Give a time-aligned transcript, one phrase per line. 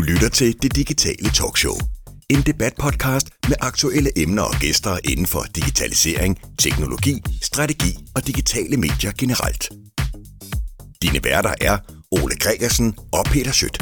[0.00, 1.76] Du lytter til Det Digitale Talkshow.
[2.30, 9.12] En debatpodcast med aktuelle emner og gæster inden for digitalisering, teknologi, strategi og digitale medier
[9.18, 9.68] generelt.
[11.02, 11.78] Dine værter er
[12.10, 13.78] Ole Gregersen og Peter Schødt.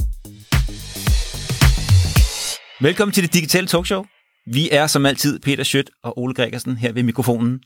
[2.81, 4.05] Velkommen til det digitale talkshow.
[4.53, 7.61] Vi er som altid Peter Schødt og Ole Gregersen her ved mikrofonen.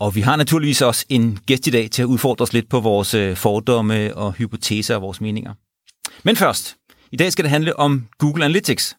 [0.00, 2.80] Og vi har naturligvis også en gæst i dag til at udfordre os lidt på
[2.80, 5.54] vores øh, fordomme og hypoteser og vores meninger.
[6.24, 6.76] Men først,
[7.12, 8.96] i dag skal det handle om Google Analytics.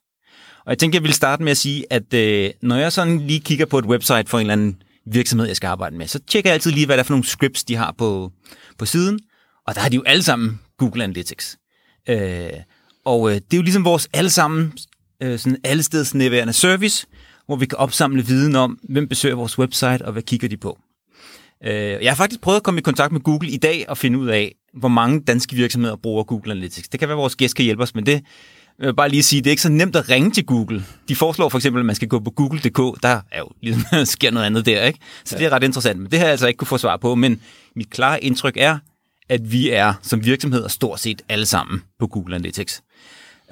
[0.65, 3.39] Og jeg tænker, jeg vil starte med at sige, at øh, når jeg sådan lige
[3.39, 6.49] kigger på et website for en eller anden virksomhed, jeg skal arbejde med, så tjekker
[6.49, 8.31] jeg altid lige, hvad der er for nogle scripts, de har på,
[8.77, 9.19] på siden.
[9.67, 11.57] Og der har de jo alle sammen Google Analytics.
[12.09, 12.49] Øh,
[13.05, 14.73] og øh, det er jo ligesom vores allesammen
[15.23, 17.07] øh, sådan allestedsnærværende service,
[17.45, 20.79] hvor vi kan opsamle viden om, hvem besøger vores website, og hvad kigger de på.
[21.65, 24.19] Øh, jeg har faktisk prøvet at komme i kontakt med Google i dag og finde
[24.19, 26.89] ud af, hvor mange danske virksomheder bruger Google Analytics.
[26.89, 28.23] Det kan være, at vores gæst kan hjælpe os med det.
[28.79, 30.83] Jeg vil bare lige sige, det er ikke så nemt at ringe til Google.
[31.09, 33.03] De foreslår for eksempel, at man skal gå på google.dk.
[33.03, 34.99] Der er jo ligesom, sker noget andet der, ikke?
[35.25, 35.39] Så ja.
[35.39, 35.99] det er ret interessant.
[35.99, 37.15] Men det har jeg altså ikke kunne få svar på.
[37.15, 37.41] Men
[37.75, 38.77] mit klare indtryk er,
[39.29, 42.81] at vi er som virksomheder stort set alle sammen på Google Analytics.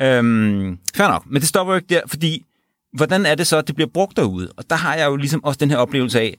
[0.02, 2.46] Øhm, fair nok, men det stopper jo ikke der, fordi
[2.94, 4.52] hvordan er det så, at det bliver brugt derude?
[4.58, 6.38] Og der har jeg jo ligesom også den her oplevelse af,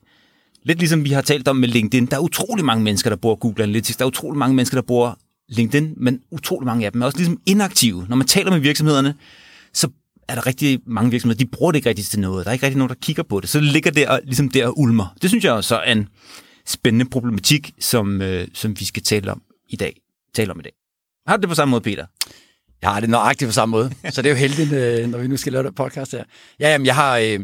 [0.66, 3.36] lidt ligesom vi har talt om med LinkedIn, der er utrolig mange mennesker, der bruger
[3.36, 5.14] Google Analytics, der er utrolig mange mennesker, der bruger
[5.48, 8.06] LinkedIn, men utrolig mange af dem er også ligesom inaktive.
[8.08, 9.14] Når man taler med virksomhederne,
[9.72, 9.88] så
[10.28, 12.44] er der rigtig mange virksomheder, de bruger det ikke rigtig til noget.
[12.44, 13.48] Der er ikke rigtig nogen, der kigger på det.
[13.48, 15.16] Så det ligger der, ligesom der og ulmer.
[15.22, 16.08] Det synes jeg også er en
[16.66, 19.96] spændende problematik, som, øh, som vi skal tale om i dag.
[20.34, 20.72] Tale om i dag.
[21.26, 22.06] Har du det på samme måde, Peter?
[22.82, 23.90] Jeg har det nøjagtigt på samme måde.
[24.10, 26.24] Så det er jo heldigt, øh, når vi nu skal lave det podcast her.
[26.60, 27.18] Ja, jamen, jeg har...
[27.18, 27.40] Øh,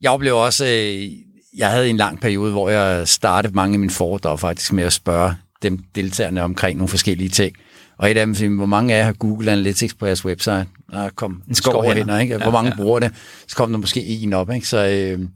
[0.00, 0.66] jeg oplever også...
[0.66, 1.27] Øh,
[1.58, 4.92] jeg havde en lang periode, hvor jeg startede mange af mine foredrag faktisk med at
[4.92, 7.56] spørge dem deltagerne omkring nogle forskellige ting.
[7.98, 10.66] Og et af dem siger, hvor mange af jer har Google Analytics på jeres website?
[10.90, 12.36] Der kom en skov, skov hænder, ikke?
[12.36, 12.76] Hvor ja, mange ja.
[12.76, 13.12] bruger det?
[13.48, 14.68] Så kom der måske en op, ikke?
[14.68, 15.28] Så, øh,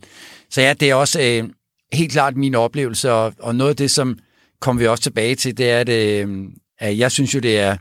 [0.50, 1.48] så ja, det er også øh,
[1.92, 4.18] helt klart min oplevelse, og, og noget af det, som
[4.60, 6.44] kommer vi også tilbage til, det er, at, øh,
[6.78, 7.76] at jeg synes jo, det er,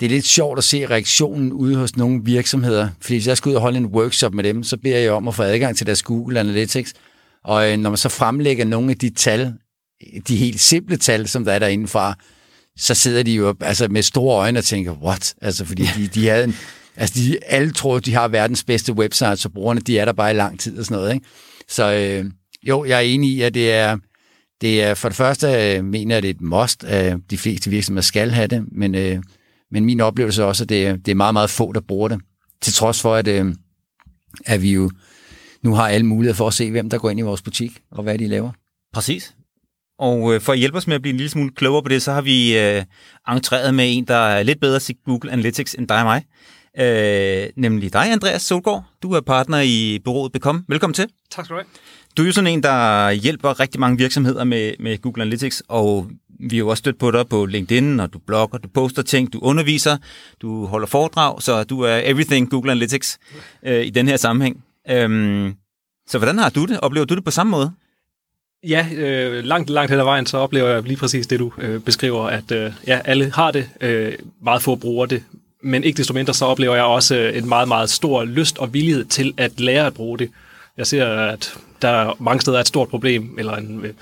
[0.00, 2.88] det er lidt sjovt at se reaktionen ude hos nogle virksomheder.
[3.00, 5.28] Fordi hvis jeg skal ud og holde en workshop med dem, så beder jeg om
[5.28, 6.94] at få adgang til deres Google Analytics.
[7.46, 9.52] Og øh, når man så fremlægger nogle af de tal,
[10.28, 12.14] de helt simple tal, som der er derinde fra,
[12.76, 15.34] så sidder de jo altså, med store øjne og tænker, what?
[15.42, 16.56] Altså, fordi de, de havde en,
[16.96, 20.30] altså, de, alle tror, de har verdens bedste website, så brugerne, de er der bare
[20.30, 21.26] i lang tid og sådan noget, ikke?
[21.68, 22.30] Så øh,
[22.62, 23.96] jo, jeg er enig i, at det er,
[24.60, 27.70] det er for det første, øh, mener jeg, det er et must, at de fleste
[27.70, 29.22] virksomheder skal have det, men, øh,
[29.70, 32.20] men min oplevelse er også, at det, det er meget, meget få, der bruger det.
[32.62, 33.54] Til trods for, at, øh,
[34.46, 34.90] at vi jo
[35.62, 38.02] nu har alle muligheder for at se, hvem der går ind i vores butik, og
[38.02, 38.50] hvad de laver.
[38.92, 39.34] Præcis.
[39.98, 42.02] Og øh, for at hjælpe os med at blive en lille smule klogere på det,
[42.02, 42.84] så har vi øh,
[43.28, 46.24] entreret med en, der er lidt bedre til Google Analytics end dig og mig.
[46.80, 48.84] Øh, nemlig dig, Andreas Solgaard.
[49.02, 50.64] Du er partner i bureauet Becom.
[50.68, 51.06] Velkommen til.
[51.30, 51.66] Tak skal du have.
[52.16, 56.10] Du er jo sådan en, der hjælper rigtig mange virksomheder med, med Google Analytics, og
[56.40, 59.32] vi har jo også stødt på dig på LinkedIn, og du blogger, du poster ting,
[59.32, 59.96] du underviser,
[60.42, 63.18] du holder foredrag, så du er everything Google Analytics
[63.62, 64.64] øh, i den her sammenhæng.
[64.90, 65.54] Øhm,
[66.08, 66.80] så hvordan har du det?
[66.80, 67.72] Oplever du det på samme måde?
[68.68, 71.80] Ja, øh, langt, langt hen ad vejen, så oplever jeg lige præcis det, du øh,
[71.80, 75.22] beskriver, at øh, ja, alle har det, øh, meget få bruger det,
[75.62, 78.74] men ikke desto mindre, så oplever jeg også øh, en meget, meget stor lyst og
[78.74, 80.30] villighed til at lære at bruge det.
[80.76, 83.92] Jeg ser, at der mange steder er et stort problem, eller en, øh,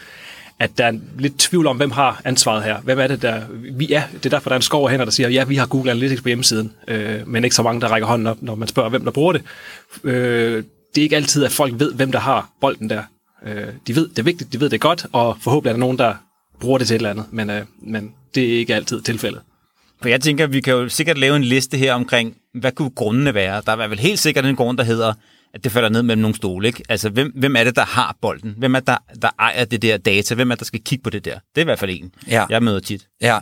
[0.58, 2.80] at der er lidt tvivl om, hvem har ansvaret her.
[2.80, 3.42] Hvem er det, der...
[3.50, 5.56] Vi er, det er derfor, der er en skov af hænder, der siger, ja, vi
[5.56, 8.54] har Google Analytics på hjemmesiden, øh, men ikke så mange, der rækker hånden op, når
[8.54, 9.42] man spørger, hvem der bruger det.
[10.04, 10.64] Øh,
[10.94, 13.02] det er ikke altid, at folk ved, hvem der har bolden der.
[13.46, 15.98] Øh, de ved, det er vigtigt, de ved det godt, og forhåbentlig er der nogen,
[15.98, 16.14] der
[16.60, 19.40] bruger det til et eller andet, men, øh, men det er ikke altid tilfældet.
[20.02, 23.34] For jeg tænker, vi kan jo sikkert lave en liste her omkring, hvad kunne grundene
[23.34, 23.62] være?
[23.66, 25.12] Der er vel helt sikkert en grund, der hedder,
[25.54, 26.66] at det falder ned mellem nogle stole.
[26.66, 26.82] Ikke?
[26.88, 28.54] Altså, hvem, hvem er det, der har bolden?
[28.58, 30.34] Hvem er det, der, der ejer det der data?
[30.34, 31.34] Hvem er det, der skal kigge på det der?
[31.34, 32.46] Det er i hvert fald en, ja.
[32.50, 33.06] jeg møder tit.
[33.20, 33.38] Ja,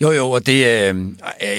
[0.00, 0.96] jo jo, og det, øh,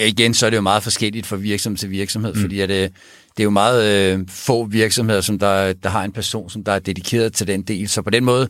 [0.08, 2.42] igen, så er det jo meget forskelligt fra virksomhed til virksomhed, mm.
[2.42, 2.90] fordi at, øh,
[3.38, 6.72] det er jo meget øh, få virksomheder, som der, der har en person, som der
[6.72, 7.90] er dedikeret til den del.
[7.90, 8.48] Så på den måde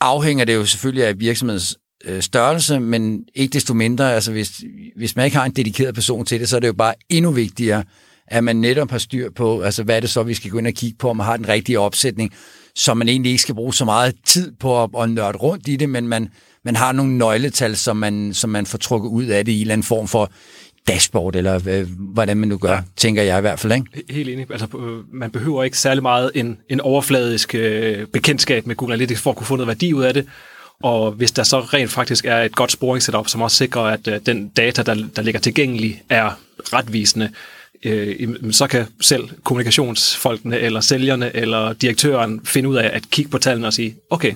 [0.00, 4.62] afhænger det jo selvfølgelig af virksomhedens øh, størrelse, men ikke desto mindre, altså hvis,
[4.96, 7.30] hvis man ikke har en dedikeret person til det, så er det jo bare endnu
[7.30, 7.84] vigtigere,
[8.26, 10.66] at man netop har styr på, altså hvad er det så, vi skal gå ind
[10.66, 12.34] og kigge på, om man har den rigtige opsætning,
[12.74, 15.76] så man egentlig ikke skal bruge så meget tid på at, at nørde rundt i
[15.76, 16.28] det, men man,
[16.64, 19.60] man har nogle nøgletal, som man, som man får trukket ud af det i en
[19.60, 20.30] eller anden form for
[20.88, 22.80] dashboard, eller øh, hvordan man nu gør, ja.
[22.96, 23.72] tænker jeg i hvert fald.
[23.72, 23.86] Ikke?
[24.10, 24.46] Helt enig.
[24.50, 29.20] Altså, øh, man behøver ikke særlig meget en, en overfladisk øh, bekendtskab med Google Analytics
[29.20, 30.26] for at kunne få noget værdi ud af det.
[30.82, 34.20] Og hvis der så rent faktisk er et godt sporingssetup, som også sikrer, at øh,
[34.26, 36.30] den data, der, der ligger tilgængelig, er
[36.72, 37.30] retvisende,
[37.84, 43.38] øh, så kan selv kommunikationsfolkene, eller sælgerne, eller direktøren finde ud af at kigge på
[43.38, 44.34] tallene og sige, okay,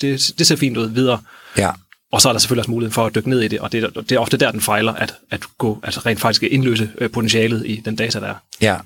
[0.00, 1.18] det, det ser fint ud videre.
[1.58, 1.70] Ja.
[2.12, 3.94] Og så er der selvfølgelig også muligheden for at dykke ned i det, og det,
[3.94, 7.66] det er ofte der, den fejler, at, at gå, altså rent faktisk indløse øh, potentialet
[7.66, 8.34] i den data, der er.
[8.60, 8.76] Ja,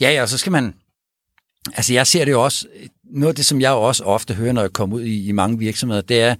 [0.00, 0.74] ja, ja og så skal man...
[1.76, 2.66] Altså jeg ser det jo også...
[3.04, 5.58] Noget af det, som jeg også ofte hører, når jeg kommer ud i, i mange
[5.58, 6.34] virksomheder, det er,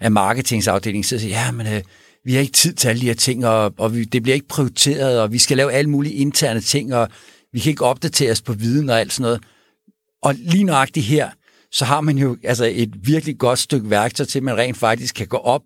[0.00, 1.82] at marketingsafdelingen sidder og siger, ja, men øh,
[2.24, 4.48] vi har ikke tid til alle de her ting, og, og vi, det bliver ikke
[4.48, 7.08] prioriteret, og vi skal lave alle mulige interne ting, og
[7.52, 9.42] vi kan ikke opdatere os på viden og alt sådan noget.
[10.22, 11.30] Og lige nøjagtigt her,
[11.72, 15.14] så har man jo altså et virkelig godt stykke værktøj til, at man rent faktisk
[15.14, 15.62] kan gå op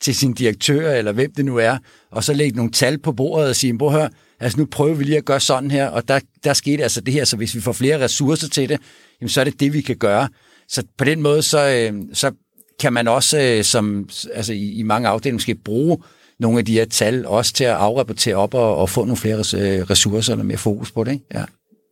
[0.00, 1.78] til sin direktør, eller hvem det nu er,
[2.10, 4.08] og så lægge nogle tal på bordet og sige, hør,
[4.40, 7.14] altså nu prøver vi lige at gøre sådan her, og der, der skete altså det
[7.14, 8.80] her, så hvis vi får flere ressourcer til det,
[9.20, 10.28] jamen så er det det, vi kan gøre.
[10.68, 12.32] Så på den måde, så, øh, så
[12.80, 15.98] kan man også, øh, som altså i, i mange afdelinger, måske bruge
[16.40, 19.36] nogle af de her tal også til at afrapportere op og, og få nogle flere
[19.36, 21.12] øh, ressourcer eller mere fokus på det.
[21.12, 21.24] Ikke?
[21.34, 21.44] Ja.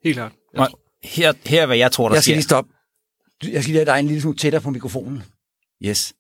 [0.05, 0.33] Helt klart.
[1.05, 2.37] Her, her hvad jeg tror, der jeg skal sker.
[2.37, 2.71] lige stoppe.
[3.49, 5.23] Jeg skal lige have dig en lille smule tættere på mikrofonen.
[5.85, 6.13] Yes.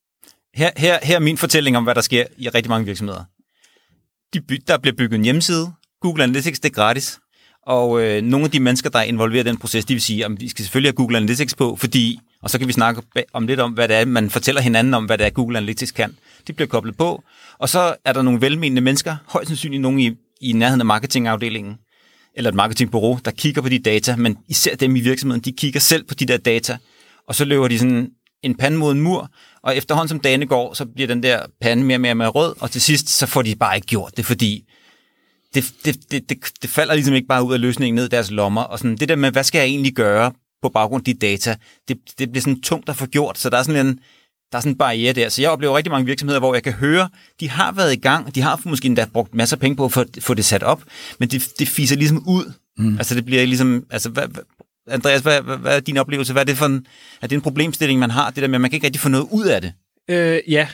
[0.54, 3.24] Her, her, her er min fortælling om, hvad der sker i rigtig mange virksomheder.
[4.34, 5.72] De by, der bliver bygget en hjemmeside.
[6.00, 7.18] Google Analytics, det er gratis.
[7.66, 10.24] Og øh, nogle af de mennesker, der er involveret i den proces, de vil sige,
[10.24, 13.02] at vi skal selvfølgelig have Google Analytics på, fordi, og så kan vi snakke
[13.32, 15.90] om lidt om, hvad det er, man fortæller hinanden om, hvad det er, Google Analytics
[15.90, 16.16] kan.
[16.46, 17.22] Det bliver koblet på,
[17.58, 21.74] og så er der nogle velmenende mennesker, højst sandsynligt nogen i, i nærheden af marketingafdelingen,
[22.34, 25.80] eller et marketingbureau, der kigger på de data, men især dem i virksomheden, de kigger
[25.80, 26.78] selv på de der data,
[27.32, 28.08] og så løber de sådan
[28.42, 29.30] en pande mod en mur,
[29.62, 32.54] og efterhånden som dagene går, så bliver den der pande mere og mere, mere rød,
[32.60, 34.64] og til sidst, så får de bare ikke gjort det, fordi
[35.54, 38.30] det, det, det, det, det falder ligesom ikke bare ud af løsningen ned i deres
[38.30, 40.32] lommer, og sådan, det der med, hvad skal jeg egentlig gøre
[40.62, 41.56] på baggrund af de data,
[41.88, 43.98] det, det bliver sådan tungt at få gjort, så der er sådan en,
[44.52, 45.28] der er sådan en barriere der.
[45.28, 47.08] Så jeg oplever rigtig mange virksomheder, hvor jeg kan høre,
[47.40, 49.92] de har været i gang, de har måske endda brugt masser af penge på at
[50.20, 50.82] få det sat op,
[51.18, 52.52] men det, det fiser ligesom ud.
[52.78, 52.98] Mm.
[52.98, 54.28] Altså det bliver ligesom, altså hvad,
[54.88, 56.32] Andreas, hvad, hvad, hvad er din oplevelse?
[56.32, 56.86] Hvad er det for en,
[57.22, 59.08] er det en problemstilling, man har, det der med, at man kan ikke rigtig få
[59.08, 59.72] noget ud af det?
[60.08, 60.68] Øh, ja,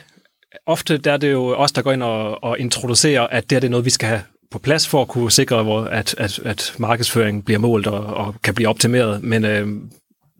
[0.66, 3.60] ofte der er det jo os, der går ind og, og introducerer, at det er
[3.60, 7.42] det noget, vi skal have på plads for at kunne sikre, at, at, at markedsføringen
[7.42, 9.22] bliver målt og, og kan blive optimeret.
[9.22, 9.68] Men, øh,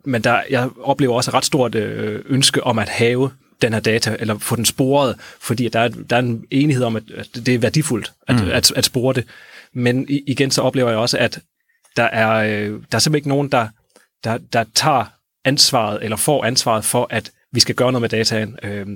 [0.05, 3.31] men der, jeg oplever også et ret stort øh, ønske om at have
[3.63, 6.97] den her data, eller få den sporet, fordi der er, der er en enighed om,
[6.97, 8.43] at, at det er værdifuldt at, mm.
[8.43, 9.25] at, at, at spore det.
[9.73, 11.41] Men igen, så oplever jeg også, at
[11.99, 13.69] der er, øh, der er simpelthen ikke nogen, der,
[14.25, 15.05] der, der tager
[15.45, 18.59] ansvaret, eller får ansvaret for, at vi skal gøre noget med dataen.
[18.63, 18.87] Øh,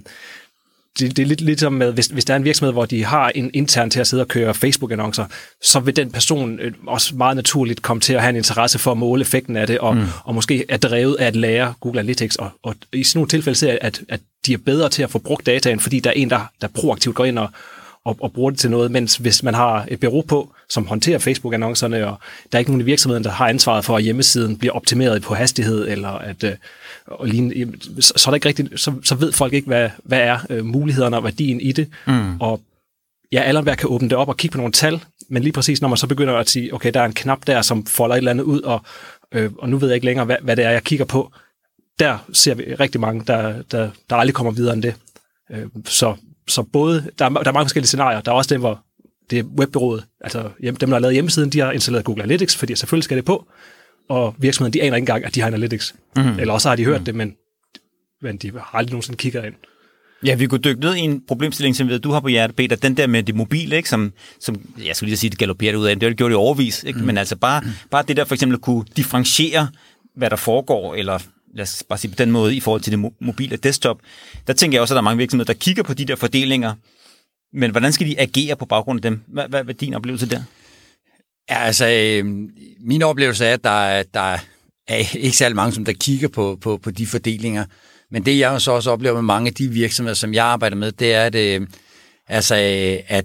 [0.99, 3.04] det, det er lidt, lidt som med, hvis, hvis der er en virksomhed, hvor de
[3.04, 5.25] har en intern til at sidde og køre Facebook-annoncer,
[5.62, 8.93] så vil den person øh, også meget naturligt komme til at have en interesse for
[8.93, 10.06] at måle effekten af det, og, mm.
[10.25, 12.37] og måske er drevet af at lære Google Analytics.
[12.37, 15.10] Og, og i sådan nogle tilfælde ser jeg, at, at de er bedre til at
[15.10, 17.48] få brugt dataen, fordi der er en, der, der proaktivt går ind og,
[18.04, 21.19] og, og bruger det til noget, mens hvis man har et bureau på, som håndterer
[21.19, 22.16] Facebook-annoncerne, og
[22.52, 25.34] der er ikke nogen i virksomheden, der har ansvaret for, at hjemmesiden bliver optimeret på
[25.34, 26.52] hastighed, eller at øh,
[27.06, 30.20] og lignende, så, så, er der ikke rigtigt, så, så ved folk ikke, hvad, hvad
[30.20, 31.88] er øh, mulighederne og værdien i det.
[32.06, 32.40] Mm.
[32.40, 32.60] Og
[33.32, 35.88] ja, alle kan åbne det op og kigge på nogle tal, men lige præcis når
[35.88, 38.31] man så begynder at sige, okay, der er en knap der, som folder et eller
[38.31, 38.81] andet ud, og,
[39.32, 41.32] øh, og nu ved jeg ikke længere, hvad, hvad det er, jeg kigger på,
[41.98, 44.94] der ser vi rigtig mange, der, der, der aldrig kommer videre end det.
[45.50, 46.14] Øh, så,
[46.49, 48.21] så både, der er, der er mange forskellige scenarier.
[48.21, 48.84] Der er også dem, hvor
[49.31, 52.77] det er webbyrået, altså dem, der har lavet hjemmesiden, de har installeret Google Analytics, fordi
[52.77, 53.46] selvfølgelig skal det på,
[54.08, 55.94] og virksomheden, de aner ikke engang, at de har Analytics.
[56.17, 56.39] Mm.
[56.39, 57.05] Eller også har de hørt mm.
[57.05, 57.34] det, men,
[58.22, 59.55] men de har aldrig nogensinde kigget ind.
[60.27, 62.77] Ja, vi kunne dykke ned i en problemstilling, som ved, du har på hjertet, Peter,
[62.77, 65.87] den der med det mobile, ikke, som, som jeg skulle lige sige, det galopperer ud
[65.87, 66.99] af, det har det gjort i overvis, ikke?
[66.99, 67.05] Mm.
[67.05, 69.69] men altså bare, bare det der for eksempel at kunne differentiere,
[70.17, 71.19] hvad der foregår, eller
[71.55, 74.01] lad os bare sige på den måde, i forhold til det mobile desktop,
[74.47, 76.75] der tænker jeg også, at der er mange virksomheder, der kigger på de der fordelinger,
[77.53, 79.21] men hvordan skal de agere på baggrund af dem?
[79.29, 80.43] Hvad, hvad, hvad er din oplevelse der?
[81.51, 82.25] Ja, altså, øh,
[82.81, 84.39] min oplevelse er, at der, der
[84.89, 87.65] er ikke særlig mange, som der kigger på, på, på de fordelinger.
[88.11, 90.93] Men det, jeg så også oplever med mange af de virksomheder, som jeg arbejder med,
[90.93, 91.67] det er, at, øh,
[92.29, 93.25] altså, øh, at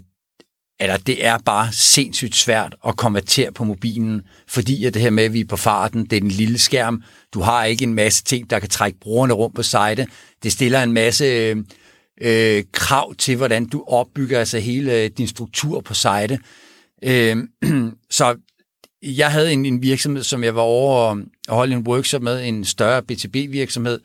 [0.80, 5.24] eller det er bare sindssygt svært at konvertere på mobilen, fordi at det her med,
[5.24, 7.04] at vi er på farten, det er den lille skærm,
[7.34, 10.08] du har ikke en masse ting, der kan trække brugerne rundt på site.
[10.44, 11.58] Det stiller en masse øh,
[12.22, 16.40] øh krav til, hvordan du opbygger altså hele øh, din struktur på site.
[17.04, 17.38] Øh,
[18.10, 18.36] så
[19.02, 22.66] jeg havde en, en virksomhed, som jeg var over og holde en workshop med, en
[22.66, 24.00] større B2B-virksomhed,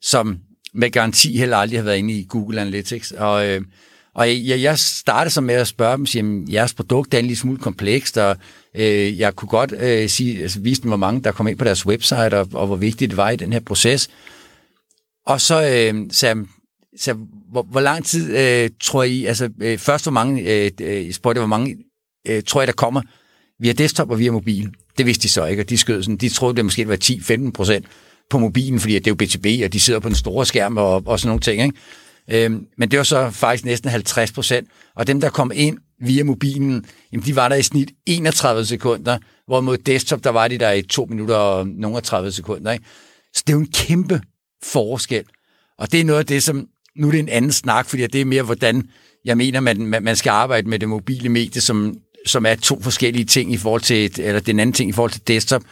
[0.00, 0.38] som
[0.74, 3.12] med garanti heller aldrig har været inde i Google Analytics.
[3.12, 3.62] Og, øh,
[4.14, 7.38] og jeg, jeg startede så med at spørge dem, sige, jeres produkt er en lille
[7.38, 8.36] smule komplekst, og
[8.76, 11.64] øh, jeg kunne godt øh, sige, altså, vise dem, hvor mange der kom ind på
[11.64, 14.10] deres website, og, og hvor vigtigt det var i den her proces.
[15.26, 16.46] Og så øh, sagde
[16.96, 17.16] så
[17.50, 21.14] hvor, hvor lang tid øh, tror I, altså øh, først hvor mange, øh, øh, jeg
[21.14, 21.76] spurgte, hvor mange
[22.28, 23.02] øh, tror I, der kommer
[23.60, 24.70] via desktop og via mobil.
[24.98, 27.50] Det vidste de så ikke, og de skød sådan, de troede, det måske var 10-15
[27.50, 27.86] procent
[28.30, 31.02] på mobilen, fordi det er jo BTB, og de sidder på den store skærm og,
[31.06, 31.62] og sådan nogle ting.
[31.62, 31.78] Ikke?
[32.30, 36.24] Øhm, men det var så faktisk næsten 50 procent, og dem, der kom ind via
[36.24, 40.58] mobilen, jamen, de var der i snit 31 sekunder, hvor mod desktop, der var de
[40.58, 42.72] der i 2 minutter og nogle 30 sekunder.
[42.72, 42.84] Ikke?
[43.34, 44.20] Så det er jo en kæmpe
[44.64, 45.24] forskel.
[45.78, 48.20] Og det er noget af det, som nu er det en anden snak, fordi det
[48.20, 48.88] er mere, hvordan
[49.24, 53.24] jeg mener, man, man skal arbejde med det mobile medie, som, som er to forskellige
[53.24, 55.62] ting i forhold til, et, eller den anden ting i forhold til desktop.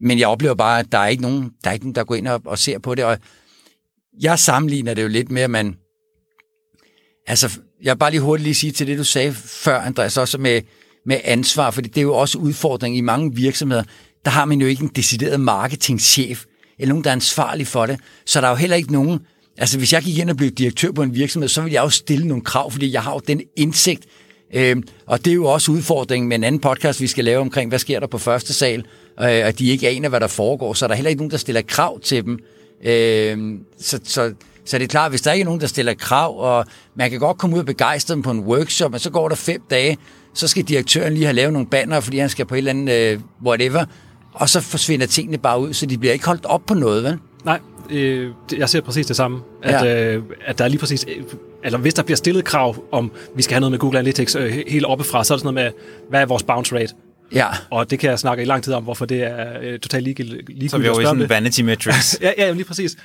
[0.00, 2.14] Men jeg oplever bare, at der er ikke nogen, der, er ikke nogen, der går
[2.14, 3.04] ind og, og ser på det.
[3.04, 3.18] Og
[4.20, 5.76] jeg sammenligner det jo lidt med, at man...
[7.26, 10.38] Altså, jeg vil bare lige hurtigt lige sige til det, du sagde før, Andreas, også
[10.38, 10.60] med,
[11.06, 13.82] med ansvar, fordi det er jo også udfordring i mange virksomheder.
[14.24, 16.44] Der har man jo ikke en decideret marketingchef,
[16.78, 18.00] eller nogen, der er ansvarlig for det.
[18.26, 19.20] Så der er jo heller ikke nogen...
[19.58, 21.88] Altså, hvis jeg gik ind og blev direktør på en virksomhed, så ville jeg jo
[21.88, 24.06] stille nogle krav, fordi jeg har jo den indsigt.
[24.54, 27.68] Øh, og det er jo også udfordringen med en anden podcast, vi skal lave omkring,
[27.68, 28.84] hvad sker der på første sal,
[29.20, 30.74] øh, og de ikke aner, hvad der foregår.
[30.74, 32.38] Så er der heller ikke nogen, der stiller krav til dem.
[32.84, 33.38] Øh,
[33.80, 34.32] så, så,
[34.64, 36.64] så det er klart, hvis der ikke er nogen, der stiller krav, og
[36.94, 39.36] man kan godt komme ud og begejstre dem på en workshop, men så går der
[39.36, 39.98] fem dage,
[40.34, 43.12] så skal direktøren lige have lavet nogle banner, fordi han skal på et eller andet
[43.12, 43.84] øh, whatever,
[44.32, 47.18] og så forsvinder tingene bare ud, så de bliver ikke holdt op på noget, vel?
[47.44, 49.40] Nej, øh, jeg ser præcis det samme.
[49.62, 50.14] At, ja.
[50.14, 51.06] øh, at der er lige præcis...
[51.08, 51.24] Øh,
[51.64, 54.64] eller hvis der bliver stillet krav om, vi skal have noget med Google Analytics øh,
[54.68, 56.94] helt oppefra, så er det sådan noget med, hvad er vores bounce rate?
[57.34, 57.46] Ja.
[57.70, 60.70] Og det kan jeg snakke i lang tid om, hvorfor det er øh, totalt ligegyldigt.
[60.70, 62.18] Så vi er jo i sådan en vanity metrics.
[62.22, 62.96] ja, ja, lige præcis.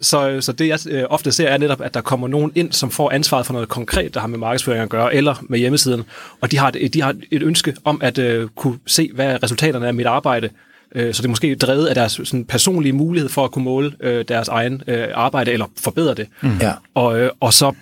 [0.00, 2.90] Så, så det jeg øh, ofte ser er netop, at der kommer nogen ind, som
[2.90, 6.02] får ansvaret for noget konkret, der har med markedsføring at gøre, eller med hjemmesiden,
[6.40, 9.84] og de har et, de har et ønske om at øh, kunne se, hvad resultaterne
[9.84, 10.48] er af mit arbejde,
[10.94, 13.92] øh, så det er måske drevet af deres sådan, personlige mulighed for at kunne måle
[14.00, 16.26] øh, deres egen øh, arbejde, eller forbedre det.
[16.42, 16.58] Mm.
[16.60, 16.72] Ja.
[16.94, 17.72] Og, øh, og så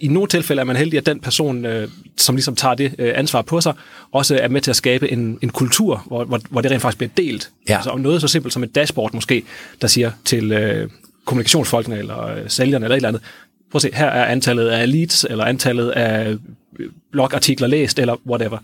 [0.00, 3.12] i nogle tilfælde er man heldig, at den person, øh, som ligesom tager det øh,
[3.14, 3.72] ansvar på sig,
[4.12, 6.98] også er med til at skabe en, en kultur, hvor, hvor, hvor det rent faktisk
[6.98, 7.50] bliver delt.
[7.68, 7.74] Ja.
[7.76, 9.42] Altså om noget så simpelt som et dashboard måske,
[9.82, 10.90] der siger til øh,
[11.24, 13.22] kommunikationsfolkene eller øh, sælgerne eller et eller andet,
[13.70, 16.30] prøv at se, her er antallet af leads, eller antallet af
[16.78, 18.58] øh, blogartikler læst, eller whatever.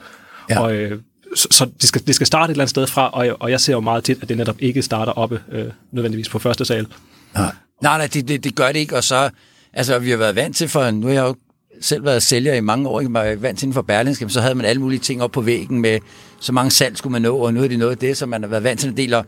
[0.51, 0.61] Ja.
[0.61, 0.99] Og, øh,
[1.37, 3.51] så så det, skal, det skal starte et eller andet sted fra, og, jeg- og
[3.51, 6.65] jeg ser jo meget tit, at det netop ikke starter oppe øh, nødvendigvis på første
[6.65, 6.87] sal.
[7.35, 9.31] Nej, nej, nej det, det, det gør det ikke, og så,
[9.75, 11.35] altså vi har været vant til, for nu har jeg jo
[11.81, 13.19] selv været sælger i mange år, ikke?
[13.19, 15.41] jeg var vant til inden for Berlingske, så havde man alle mulige ting op på
[15.41, 15.99] væggen med,
[16.41, 18.43] så mange salg skulle man nå, og nu er det noget af det, som man
[18.43, 19.27] har været vant til en del, og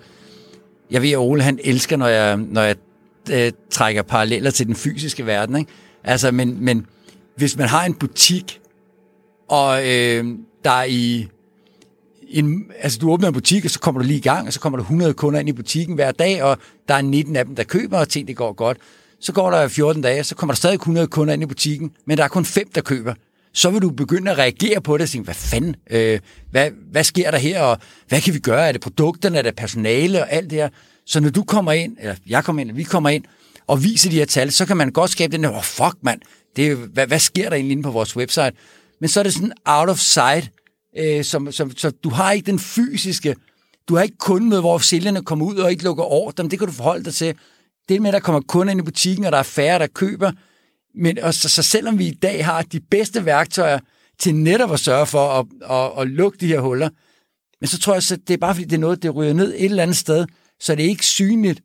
[0.90, 2.76] jeg ved, at Ole han elsker, når jeg, når jeg
[3.30, 5.70] øh, trækker paralleller til den fysiske verden, ikke?
[6.04, 6.86] Altså, men, men
[7.36, 8.60] hvis man har en butik,
[9.48, 10.24] og øh,
[10.64, 11.28] der er i
[12.28, 14.60] en, altså du åbner en butik, og så kommer du lige i gang, og så
[14.60, 17.56] kommer der 100 kunder ind i butikken hver dag, og der er 19 af dem,
[17.56, 18.78] der køber, og ting det går godt.
[19.26, 22.18] Så går der 14 dage, så kommer der stadig 100 kunder ind i butikken, men
[22.18, 23.14] der er kun fem, der køber.
[23.54, 27.04] Så vil du begynde at reagere på det og sige, hvad fanden, øh, hvad, hvad
[27.04, 27.78] sker der her, og
[28.08, 28.68] hvad kan vi gøre?
[28.68, 30.68] Er det produkterne, er det personale og alt det her?
[31.06, 33.24] Så når du kommer ind, eller jeg kommer ind, eller vi kommer ind,
[33.66, 36.20] og viser de her tal, så kan man godt skabe den der, oh, fuck mand,
[36.56, 38.52] det hvad, hvad sker der egentlig inde på vores website?
[39.00, 40.50] Men så er det sådan out of sight,
[40.98, 43.34] øh, som, som, så du har ikke den fysiske,
[43.88, 46.68] du har ikke kundemøde, hvor sælgerne kommer ud og ikke lukker ordre, men det kan
[46.68, 47.34] du forholde dig til.
[47.88, 50.32] Det med, at der kommer kunder ind i butikken, og der er færre, der køber,
[50.94, 53.78] men og så, så selvom vi i dag har de bedste værktøjer
[54.18, 56.88] til netop at sørge for at, at, at lukke de her huller,
[57.60, 59.54] men så tror jeg, at det er bare fordi, det er noget, det ryger ned
[59.56, 60.26] et eller andet sted,
[60.60, 61.62] så det er ikke synligt.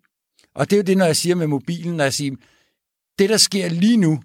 [0.56, 2.36] Og det er jo det, når jeg siger med mobilen, når jeg siger,
[3.20, 4.20] det der sker lige nu,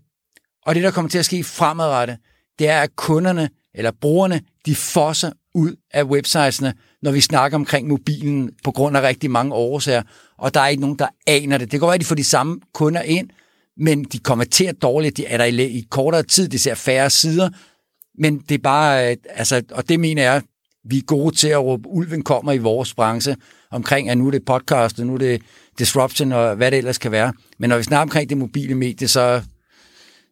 [0.62, 2.18] og det der kommer til at ske fremadrettet,
[2.58, 7.88] det er, at kunderne eller brugerne, de fosser ud af websitesene, når vi snakker omkring
[7.88, 10.02] mobilen på grund af rigtig mange årsager,
[10.38, 11.72] og der er ikke nogen, der aner det.
[11.72, 13.28] Det kan være, at de får de samme kunder ind,
[13.76, 17.50] men de konverterer dårligt, de er der i, i kortere tid, de ser færre sider,
[18.18, 20.42] men det er bare, øh, altså, og det mener jeg,
[20.90, 23.36] vi er gode til at råbe, ulven kommer i vores branche,
[23.70, 25.42] omkring, at nu er det podcast, og nu er det
[25.78, 27.32] disruption, og hvad det ellers kan være.
[27.58, 29.42] Men når vi snakker omkring det mobile medie, så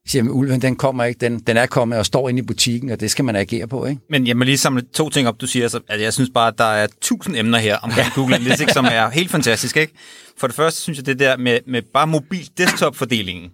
[0.09, 2.91] siger man, ulven, den kommer ikke, den, den er kommet og står inde i butikken,
[2.91, 4.01] og det skal man agere på, ikke?
[4.11, 5.69] Men jeg må lige samle to ting op, du siger.
[5.69, 8.85] Så, at jeg synes bare, at der er tusind emner her omkring Google Analytics, som
[8.85, 9.77] er helt fantastisk.
[9.77, 9.93] Ikke?
[10.39, 13.51] For det første synes jeg, det der med, med bare mobil desktop-fordelingen.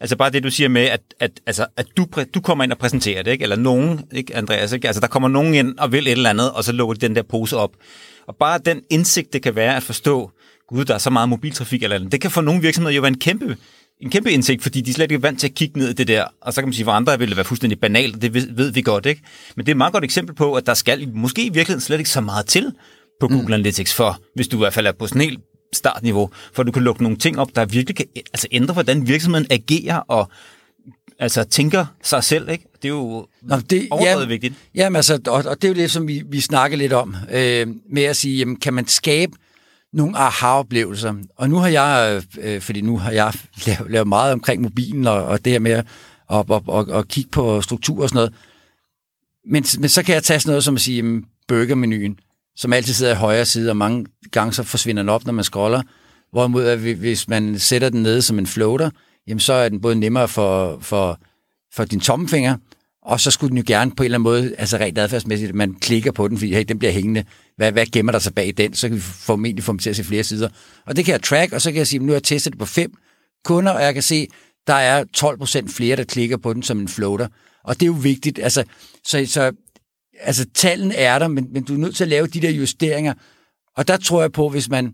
[0.00, 2.78] Altså bare det, du siger med, at, at, altså, at du, du kommer ind og
[2.78, 3.42] præsenterer det, ikke?
[3.42, 4.72] eller nogen, ikke Andreas?
[4.72, 4.86] Ikke?
[4.86, 7.16] Altså der kommer nogen ind og vil et eller andet, og så lukker de den
[7.16, 7.70] der pose op.
[8.26, 10.30] Og bare den indsigt, det kan være at forstå,
[10.68, 13.08] gud, der er så meget mobiltrafik eller andet, det kan for nogle virksomheder jo være
[13.08, 13.56] en kæmpe
[14.00, 16.08] en kæmpe indsigt, fordi de er slet ikke vant til at kigge ned i det
[16.08, 16.24] der.
[16.40, 18.54] Og så kan man sige, for andre vil det være fuldstændig banalt, og det ved,
[18.54, 19.22] ved vi godt, ikke?
[19.56, 21.98] Men det er et meget godt eksempel på, at der skal måske i virkeligheden slet
[21.98, 22.72] ikke så meget til
[23.20, 25.40] på Google Analytics for, hvis du i hvert fald er på sådan helt
[25.72, 29.46] startniveau, for du kan lukke nogle ting op, der virkelig kan altså ændre, hvordan virksomheden
[29.50, 30.30] agerer og
[31.18, 32.64] altså tænker sig selv, ikke?
[32.82, 34.54] Det er jo Nå, det, ja, vigtigt.
[34.74, 37.66] Jamen altså, og, og det er jo det, som vi, vi snakker lidt om, øh,
[37.90, 39.32] med at sige, jamen, kan man skabe
[39.92, 41.14] nogle aha-oplevelser?
[41.36, 43.32] Og nu har jeg, øh, fordi nu har jeg
[43.66, 45.86] lavet, lavet meget omkring mobilen, og, og det her med at
[46.32, 48.34] og, og, og, og kigge på struktur og sådan noget.
[49.46, 52.18] Men, men så kan jeg tage sådan noget som at sige, jamen, burgermenuen,
[52.56, 55.44] som altid sidder i højre side, og mange gange så forsvinder den op, når man
[55.44, 55.82] scroller.
[56.32, 58.90] Hvorimod, at hvis man sætter den nede som en floater,
[59.26, 61.18] jamen så er den både nemmere for, for,
[61.74, 62.56] for din tommefinger,
[63.02, 65.54] og så skulle den jo gerne på en eller anden måde, altså rent adfærdsmæssigt, at
[65.54, 67.24] man klikker på den, fordi hey, den bliver hængende.
[67.56, 68.74] Hvad, hvad gemmer der sig bag den?
[68.74, 70.48] Så kan vi formentlig få dem til at se flere sider.
[70.86, 72.58] Og det kan jeg track, og så kan jeg sige, nu har jeg testet det
[72.58, 72.92] på fem
[73.44, 74.28] kunder, og jeg kan se,
[74.66, 77.28] der er 12 procent flere, der klikker på den som en floater.
[77.64, 78.38] Og det er jo vigtigt.
[78.38, 78.64] Altså,
[79.04, 79.52] så, så
[80.20, 83.14] altså, tallene er der, men, men du er nødt til at lave de der justeringer.
[83.76, 84.92] Og der tror jeg på, hvis man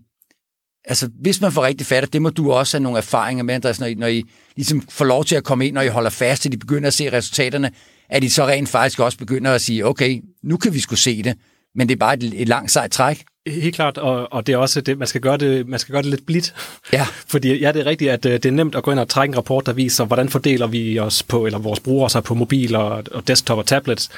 [0.85, 3.79] altså, hvis man får rigtig fat, det må du også have nogle erfaringer med, Andreas,
[3.79, 4.23] når I, når I
[4.55, 6.93] ligesom får lov til at komme ind, og I holder fast, til de begynder at
[6.93, 7.71] se resultaterne,
[8.09, 11.23] at I så rent faktisk også begynder at sige, okay, nu kan vi skulle se
[11.23, 11.35] det,
[11.75, 13.23] men det er bare et, et langt sejt træk.
[13.47, 16.01] Helt klart, og, og det er også det, man skal gøre det, man skal gøre
[16.01, 16.53] det lidt blidt.
[16.93, 17.05] Ja.
[17.31, 19.31] Fordi ja, det er rigtigt, at øh, det er nemt at gå ind og trække
[19.31, 22.75] en rapport, der viser, hvordan fordeler vi os på, eller vores brugere sig på mobil
[22.75, 24.09] og, og desktop og tablets.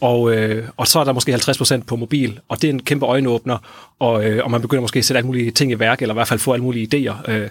[0.00, 3.06] Og, øh, og så er der måske 50% på mobil, og det er en kæmpe
[3.06, 3.58] øjenåbner,
[3.98, 6.16] og, øh, og man begynder måske at sætte alle mulige ting i værk, eller i
[6.16, 7.30] hvert fald få alle mulige idéer.
[7.30, 7.48] Øh,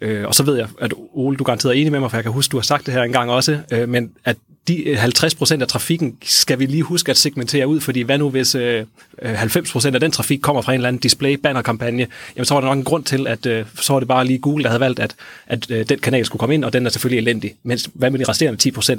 [0.00, 2.24] øh, og så ved jeg, at Ole, du garanteret er enig med mig, for jeg
[2.24, 4.36] kan huske, du har sagt det her engang også, øh, men at
[4.68, 8.30] de øh, 50% af trafikken skal vi lige huske at segmentere ud, fordi hvad nu
[8.30, 8.84] hvis øh,
[9.22, 12.68] øh 90% af den trafik kommer fra en eller anden display-banner-kampagne, jamen så var der
[12.68, 15.00] nok en grund til, at øh, så var det bare lige Google, der havde valgt,
[15.00, 15.14] at,
[15.46, 17.54] at øh, den kanal skulle komme ind, og den er selvfølgelig elendig.
[17.62, 18.98] Men hvad med de resterende 10%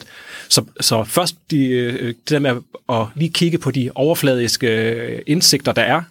[0.50, 2.56] Så, så først de, øh, øh, det der med
[2.90, 6.02] at lige kigge på de overfladiske øh, indsigter, der er,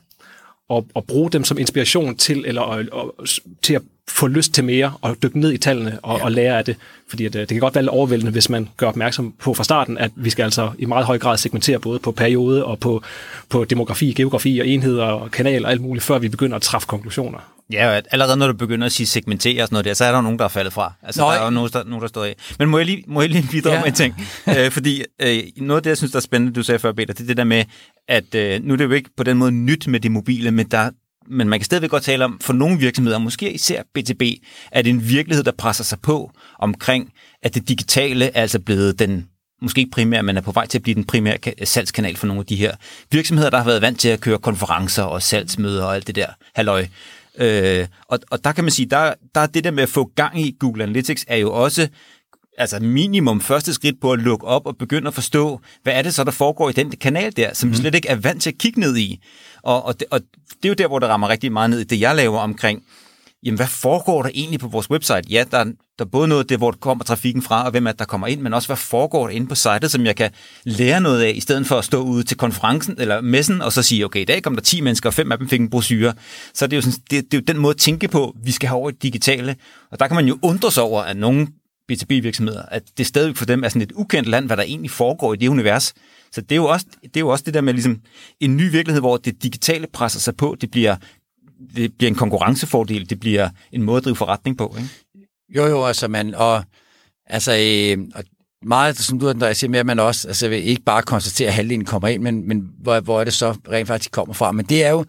[0.70, 3.14] og, og bruge dem som inspiration til, eller og, og,
[3.62, 6.24] til at få lyst til mere og dykke ned i tallene og, ja.
[6.24, 6.76] og lære af det.
[7.08, 9.64] Fordi at, øh, det kan godt være lidt overvældende, hvis man gør opmærksom på fra
[9.64, 13.02] starten, at vi skal altså i meget høj grad segmentere både på periode og på,
[13.48, 16.86] på demografi, geografi og enheder og kanaler og alt muligt, før vi begynder at træffe
[16.86, 17.59] konklusioner.
[17.72, 20.20] Ja, allerede når du begynder at sige segmentere og sådan noget der, så er der
[20.20, 20.92] nogen, der er faldet fra.
[21.02, 22.36] Altså, Nå, der er jo nogen, der, nogen, der står af.
[22.58, 23.80] Men må jeg lige, må jeg lige videre ja.
[23.80, 24.14] med en ting?
[24.58, 27.14] øh, fordi øh, noget af det, jeg synes, der er spændende, du sagde før, Peter,
[27.14, 27.64] det er det der med,
[28.08, 30.66] at øh, nu er det jo ikke på den måde nyt med det mobile, men
[30.66, 30.90] der,
[31.30, 34.22] men man kan stadigvæk godt tale om, for nogle virksomheder, måske især BTB,
[34.72, 38.98] at det en virkelighed, der presser sig på omkring, at det digitale er altså blevet
[38.98, 39.26] den
[39.62, 42.40] måske ikke primær, men er på vej til at blive den primære salgskanal for nogle
[42.40, 42.74] af de her
[43.10, 46.26] virksomheder, der har været vant til at køre konferencer og salgsmøder og alt det der
[46.54, 46.86] halløj.
[47.38, 50.10] Øh, og, og der kan man sige, der, der er det der med at få
[50.16, 51.88] gang i Google Analytics, er jo også
[52.58, 56.14] altså minimum første skridt på at lukke op og begynde at forstå, hvad er det
[56.14, 57.74] så, der foregår i den kanal der, som mm.
[57.74, 59.20] slet ikke er vant til at kigge ned i.
[59.62, 61.84] Og, og, det, og det er jo der, hvor det rammer rigtig meget ned i
[61.84, 62.82] det, jeg laver omkring,
[63.44, 65.22] jamen hvad foregår der egentlig på vores website?
[65.30, 67.92] Ja, der, der er både noget af det, hvor kommer trafikken fra, og hvem er
[67.92, 70.30] der kommer ind, men også hvad foregår der inde på sitet, som jeg kan
[70.64, 73.82] lære noget af, i stedet for at stå ude til konferencen eller messen, og så
[73.82, 76.12] sige, okay, i dag kom der 10 mennesker, og fem af dem fik en brochure.
[76.54, 78.52] Så det er jo, sådan, det, det er jo den måde at tænke på, vi
[78.52, 79.56] skal have over i digitale.
[79.90, 81.48] Og der kan man jo undre sig over, at nogen
[81.92, 85.34] B2B-virksomheder, at det stadigvæk for dem er sådan et ukendt land, hvad der egentlig foregår
[85.34, 85.94] i det univers.
[86.32, 88.00] Så det er jo også det, er jo også det der med ligesom
[88.40, 90.96] en ny virkelighed, hvor det digitale presser sig på, det bliver,
[91.76, 94.76] det bliver en konkurrencefordel, det bliver en måde at drive forretning på.
[94.78, 94.88] Ikke?
[95.56, 96.64] Jo, jo, altså man, og
[97.26, 98.24] altså, øh, og
[98.62, 101.84] meget, som du der siger med, at man også altså, ikke bare konstatere, at halvdelen
[101.84, 104.52] kommer ind, men, men hvor, hvor er det så rent faktisk kommer fra.
[104.52, 105.04] Men det er jo,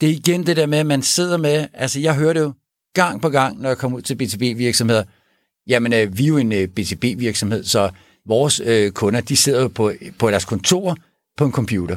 [0.00, 2.52] det er igen det der med, at man sidder med, altså jeg hører det jo
[2.94, 5.04] gang på gang, når jeg kommer ud til B2B-virksomheder,
[5.66, 7.90] jamen øh, vi er jo en øh, B2B-virksomhed, så
[8.26, 10.96] vores øh, kunder, de sidder jo på, på deres kontor
[11.36, 11.96] på en computer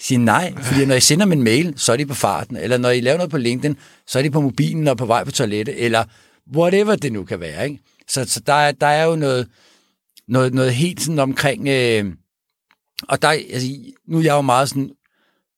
[0.00, 2.78] sige nej, fordi når I sender dem en mail, så er de på farten, eller
[2.78, 5.30] når I laver noget på LinkedIn, så er de på mobilen og på vej på
[5.30, 6.04] toilettet, eller
[6.56, 7.64] whatever det nu kan være.
[7.64, 7.80] Ikke?
[8.08, 9.48] Så, så der, er, der er jo noget,
[10.28, 11.68] noget, noget helt sådan omkring...
[11.68, 12.04] Øh,
[13.08, 13.68] og der, altså,
[14.08, 14.90] nu er jeg jo meget sådan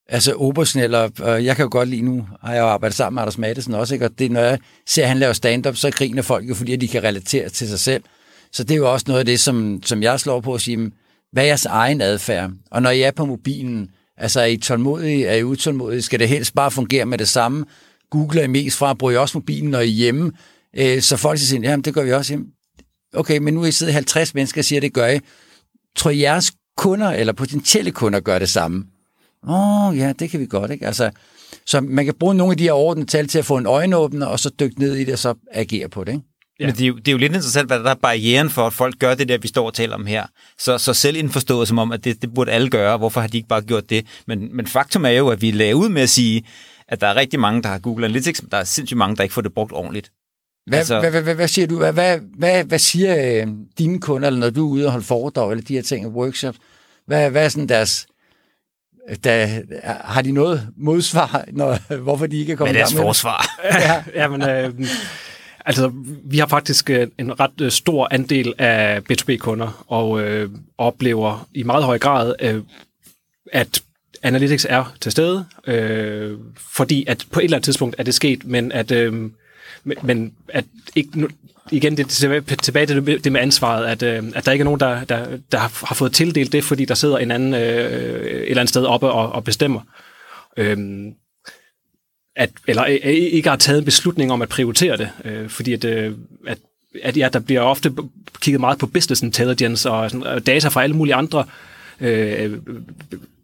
[0.09, 3.15] altså Obersen, eller øh, jeg kan jo godt lide, nu har jeg jo arbejdet sammen
[3.15, 4.07] med Anders Mattesen også, ikke?
[4.07, 6.89] og det, når jeg ser, at han laver stand-up, så griner folk jo, fordi de
[6.89, 8.03] kan relatere til sig selv.
[8.53, 10.91] Så det er jo også noget af det, som, som jeg slår på at sige,
[11.33, 12.51] hvad er jeres egen adfærd?
[12.71, 16.29] Og når I er på mobilen, altså er I tålmodige, er I utålmodige, skal det
[16.29, 17.65] helst bare fungere med det samme?
[18.11, 20.33] Google er mest fra, bruger I også mobilen, når I er hjemme?
[20.77, 22.47] Øh, så folk siger, jamen det gør vi også hjemme.
[23.15, 25.21] Okay, men nu er I siddet 50 mennesker og siger, det gør I.
[25.97, 28.85] Tror I, jeres kunder eller potentielle kunder gør det samme?
[29.49, 30.87] Åh, oh, ja, det kan vi godt, ikke?
[30.87, 31.11] Altså,
[31.67, 34.27] så man kan bruge nogle af de her ordentlige tal til at få en øjenåbner,
[34.27, 36.25] og så dykke ned i det, og så agere på det, ikke?
[36.61, 36.67] Ja.
[36.67, 38.73] Men det er, jo, det er jo lidt interessant, hvad der er barrieren for, at
[38.73, 40.27] folk gør det der, vi står og taler om her.
[40.59, 42.97] Så, så selv indforstået som om, at det, det burde alle gøre.
[42.97, 44.07] Hvorfor har de ikke bare gjort det?
[44.27, 46.45] Men, men faktum er jo, at vi laver ud med at sige,
[46.89, 49.23] at der er rigtig mange, der har Google Analytics, men der er sindssygt mange, der
[49.23, 50.13] ikke får det brugt ordentligt.
[50.67, 51.79] Hvad, altså, hvad, hvad, hvad, hvad siger du?
[51.79, 53.47] Hvad, hvad, hvad, hvad siger øh,
[53.79, 56.59] dine kunder, eller når du er ude og holde foredrag, eller de her ting, workshops?
[57.07, 58.07] Hvad, hvad er sådan deres...
[59.25, 59.63] Der,
[60.05, 63.47] har de noget modsvar, når, hvorfor de ikke er kommet i gang med forsvar?
[63.65, 64.87] ja, ja, men, øh,
[65.65, 65.93] altså,
[66.25, 71.63] vi har faktisk øh, en ret øh, stor andel af B2B-kunder, og øh, oplever i
[71.63, 72.63] meget høj grad, øh,
[73.53, 73.83] at
[74.23, 78.45] Analytics er til stede, øh, fordi at på et eller andet tidspunkt er det sket,
[78.45, 79.31] men at, øh,
[79.85, 80.65] men, at
[80.97, 81.29] ikke,
[81.71, 84.81] igen, det er tilbage til det med ansvaret, at, øh, at der ikke er nogen,
[84.81, 88.61] der, der, der har fået tildelt det, fordi der sidder en anden øh, et eller
[88.61, 89.81] andet sted oppe og, og bestemmer.
[90.57, 90.79] Øh,
[92.37, 95.73] at, eller øh, øh, ikke har taget en beslutning om at prioritere det, øh, fordi
[95.73, 96.13] at, øh,
[96.47, 96.59] at,
[97.03, 97.93] at ja, der bliver ofte
[98.41, 101.45] kigget meget på business intelligence og, sådan, data fra alle mulige andre
[102.01, 102.59] øh, øh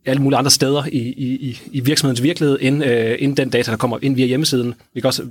[0.06, 3.76] alle mulige andre steder i, i, i virksomhedens virkelighed, end, øh, end den data, der
[3.76, 4.74] kommer ind via hjemmesiden.
[4.94, 5.22] Vi kan også,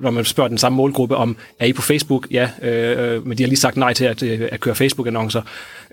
[0.00, 2.26] når man spørger den samme målgruppe om, er I på Facebook?
[2.30, 5.42] Ja, øh, øh men de har lige sagt nej til at, at køre Facebook-annoncer.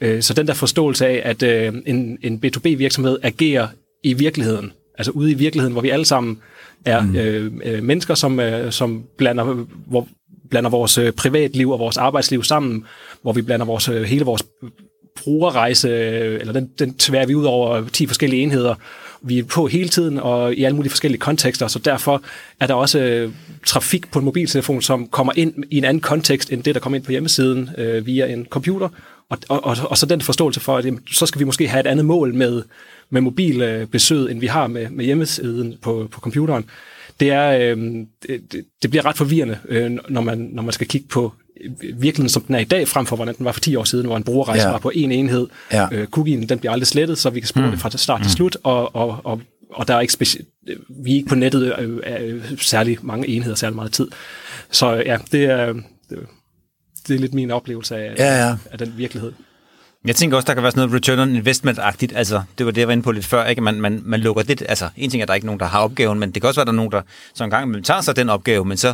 [0.01, 3.67] Øh, så den der forståelse af, at øh, en, en B2B-virksomhed agerer
[4.03, 6.39] i virkeligheden, altså ude i virkeligheden, hvor vi alle sammen
[6.85, 7.15] er mm.
[7.15, 10.07] øh, øh, mennesker, som, øh, som blander, hvor,
[10.49, 12.85] blander vores øh, privatliv og vores arbejdsliv sammen,
[13.21, 14.43] hvor vi blander vores, øh, hele vores
[15.23, 15.89] brugerrejse,
[16.39, 18.75] eller den, den tværer vi ud over 10 forskellige enheder.
[19.21, 22.21] Vi er på hele tiden og i alle mulige forskellige kontekster, så derfor
[22.59, 23.31] er der også øh,
[23.65, 26.97] trafik på en mobiltelefon, som kommer ind i en anden kontekst end det, der kommer
[26.97, 28.89] ind på hjemmesiden øh, via en computer.
[29.29, 31.79] Og, og, og, og så den forståelse for, at jamen, så skal vi måske have
[31.79, 32.61] et andet mål med,
[33.09, 36.65] med mobilbesøg, end vi har med, med hjemmesiden på, på computeren.
[37.19, 41.07] Det, er, øh, det, det bliver ret forvirrende, øh, når, man, når man skal kigge
[41.07, 41.33] på
[41.81, 44.05] virkeligheden, som den er i dag, frem for hvordan den var for 10 år siden,
[44.05, 44.71] hvor en brugerrejse ja.
[44.71, 45.47] var på en enhed.
[45.71, 45.87] Ja.
[45.91, 47.71] Øh, cookien, den bliver aldrig slettet, så vi kan spore mm.
[47.71, 48.35] det fra start til mm.
[48.35, 50.57] slut, og, og, og, og der er ikke speci-
[51.03, 54.07] vi er ikke på nettet øh, øh, særlig mange enheder, særlig meget tid.
[54.71, 55.73] Så ja, det er,
[56.09, 56.19] det,
[57.07, 58.55] det er lidt min oplevelse af, ja, ja.
[58.71, 59.31] af den virkelighed.
[60.07, 62.15] Jeg tænker også, der kan være sådan noget return on investment-agtigt.
[62.15, 63.45] Altså, det var det, jeg var inde på lidt før.
[63.45, 63.61] Ikke?
[63.61, 64.63] Man, man, man lukker det.
[64.69, 66.47] Altså, en ting er, at der er ikke nogen, der har opgaven, men det kan
[66.47, 67.01] også være, at der er nogen, der
[67.33, 68.93] så en gang tager sig den opgave, men så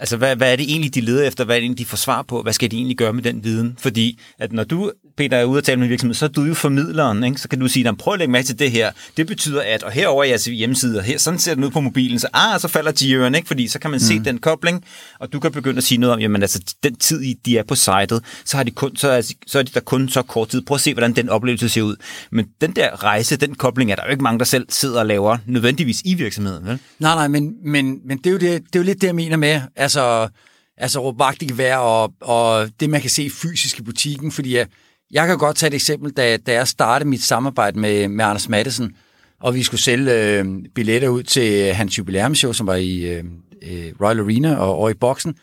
[0.00, 1.44] Altså, hvad, hvad er det egentlig, de leder efter?
[1.44, 2.42] Hvad er det egentlig, de får svar på?
[2.42, 3.76] Hvad skal de egentlig gøre med den viden?
[3.78, 6.42] Fordi, at når du, Peter, er ude og tale med en virksomhed, så er du
[6.42, 7.40] jo formidleren, ikke?
[7.40, 8.90] Så kan du sige, prøv at lægge mærke til det her.
[9.16, 12.18] Det betyder, at, og herover i jeres hjemmeside, her, sådan ser den ud på mobilen,
[12.18, 13.46] så, ah, så falder de ikke?
[13.46, 14.06] Fordi så kan man mm.
[14.06, 14.84] se den kobling,
[15.18, 17.74] og du kan begynde at sige noget om, jamen altså, den tid, de er på
[17.74, 20.62] sitet, så, har de kun, så, er, så er de der kun så kort tid.
[20.62, 21.96] Prøv at se, hvordan den oplevelse ser ud.
[22.32, 25.06] Men den der rejse, den kobling, er der jo ikke mange, der selv sidder og
[25.06, 26.78] laver nødvendigvis i virksomheden, vel?
[26.98, 29.14] Nej, nej, men, men, men det, er jo det, det er jo lidt det, jeg
[29.14, 30.28] mener med, altså,
[30.76, 34.66] altså råbagt gevær og, og det, man kan se fysisk i butikken, fordi jeg,
[35.10, 38.48] jeg kan godt tage et eksempel, da, da jeg startede mit samarbejde med, med Anders
[38.48, 38.96] Madsen,
[39.40, 43.24] og vi skulle sælge øh, billetter ud til hans jubilæumsshow, som var i øh,
[43.62, 45.34] øh, Royal Arena og over i boksen.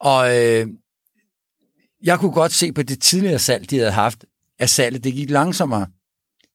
[0.00, 0.66] Og øh,
[2.04, 4.24] jeg kunne godt se på det tidligere salg, de havde haft,
[4.58, 5.86] at salget det gik langsommere.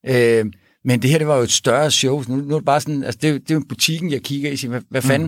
[0.08, 0.46] Øh,
[0.86, 2.24] men det her, det var jo et større show.
[2.28, 4.54] Nu, nu er det bare sådan, altså det, det er jo butikken, jeg kigger i
[4.54, 5.28] og siger, hvad, hvad fanden?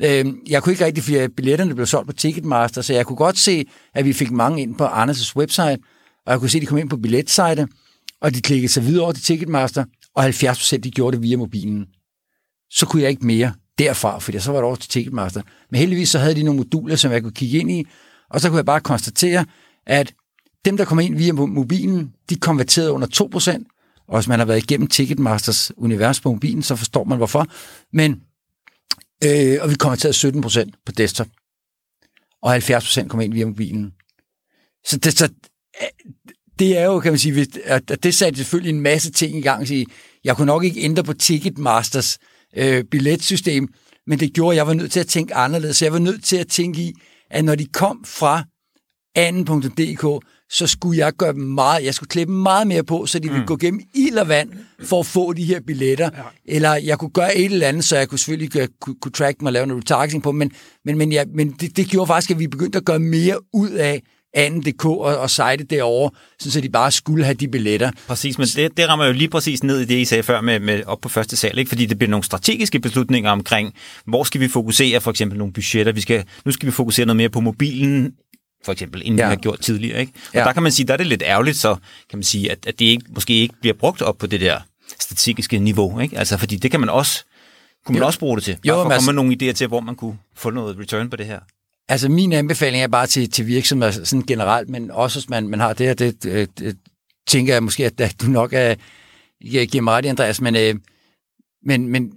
[0.00, 0.06] Mm.
[0.06, 3.38] Øh, jeg kunne ikke rigtig, fordi billetterne blev solgt på Ticketmaster, så jeg kunne godt
[3.38, 5.78] se, at vi fik mange ind på Anders' website,
[6.28, 7.68] og jeg kunne se, at de kom ind på billetsite,
[8.20, 11.36] og de klikkede sig videre over til Ticketmaster, og 70 procent de gjorde det via
[11.36, 11.86] mobilen.
[12.70, 15.42] Så kunne jeg ikke mere derfra, for så var det over til Ticketmaster.
[15.70, 17.86] Men heldigvis så havde de nogle moduler, som jeg kunne kigge ind i,
[18.30, 19.44] og så kunne jeg bare konstatere,
[19.86, 20.14] at
[20.64, 24.62] dem, der kom ind via mobilen, de konverterede under 2%, og hvis man har været
[24.62, 27.46] igennem Ticketmasters univers på mobilen, så forstår man hvorfor.
[27.92, 28.22] Men
[29.24, 31.26] Øh, og vi konverterede 17% på desktop.
[32.42, 33.92] Og 70% kom ind via mobilen.
[34.84, 35.28] Så det, så
[36.58, 39.66] det er jo, kan man sige, at det satte selvfølgelig en masse ting i gang.
[40.24, 42.18] Jeg kunne nok ikke ændre på Ticketmasters
[42.56, 43.68] øh, billetsystem,
[44.06, 45.76] men det gjorde, at jeg var nødt til at tænke anderledes.
[45.76, 46.92] Så jeg var nødt til at tænke i,
[47.30, 48.44] at når de kom fra
[49.14, 53.28] anden.dk, så skulle jeg gøre dem meget, jeg skulle dem meget mere på, så de
[53.28, 53.34] mm.
[53.34, 54.50] ville gå gennem ild og vand
[54.84, 56.10] for at få de her billetter.
[56.16, 56.22] Ja.
[56.44, 59.38] Eller jeg kunne gøre et eller andet, så jeg kunne selvfølgelig gøre, kunne, kunne track
[59.38, 60.52] dem og lave noget retargeting på dem, men,
[60.84, 63.70] men, men, ja, men det, det gjorde faktisk, at vi begyndte at gøre mere ud
[63.70, 64.02] af
[64.34, 66.10] anden.dk og, og site derovre,
[66.40, 67.90] så de bare skulle have de billetter.
[68.06, 70.60] Præcis, men det, det rammer jo lige præcis ned i det, I sagde før med,
[70.60, 71.68] med op på første sal, ikke?
[71.68, 75.92] fordi det bliver nogle strategiske beslutninger omkring, hvor skal vi fokusere, for eksempel nogle budgetter,
[75.92, 78.12] vi skal, nu skal vi fokusere noget mere på mobilen,
[78.64, 79.26] for eksempel, end ja.
[79.26, 80.00] vi har gjort tidligere.
[80.00, 80.12] Ikke?
[80.28, 80.44] Og ja.
[80.44, 81.74] der kan man sige, der er det lidt ærgerligt, så
[82.10, 84.60] kan man sige, at, at det ikke, måske ikke bliver brugt op på det der
[85.00, 86.00] strategiske niveau.
[86.00, 86.18] Ikke?
[86.18, 87.24] Altså, fordi det kan man også,
[87.86, 88.06] kunne man jo.
[88.06, 88.52] også bruge det til.
[88.52, 91.10] Bare jo, for at komme altså, nogle idéer til, hvor man kunne få noget return
[91.10, 91.40] på det her.
[91.88, 95.60] Altså min anbefaling er bare til, til virksomheder sådan generelt, men også hvis man, man
[95.60, 96.76] har det her, det, det, det
[97.26, 98.74] tænker jeg måske, at, du nok er,
[99.44, 100.74] jeg giver mig ret, Andreas, men, øh,
[101.64, 102.12] men, men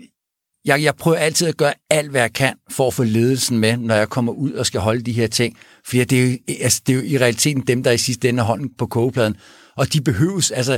[0.66, 3.78] jeg, jeg prøver altid at gøre alt, hvad jeg kan, for at få ledelsen med,
[3.78, 5.58] når jeg kommer ud og skal holde de her ting.
[5.86, 8.44] Fordi det er, jo, altså, det er jo i realiteten dem, der i sidste ende
[8.44, 9.36] hånden på kogepladen.
[9.76, 10.78] Og de behøves, altså,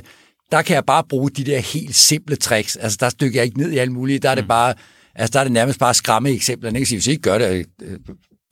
[0.51, 2.75] der kan jeg bare bruge de der helt simple tricks.
[2.75, 4.23] Altså, der stykker jeg ikke ned i alt muligt.
[4.23, 4.47] Der er det mm.
[4.47, 4.73] bare,
[5.15, 6.69] altså, der er det nærmest bare skræmme eksempler.
[6.75, 6.95] Ikke?
[6.95, 7.65] Hvis I ikke gør det,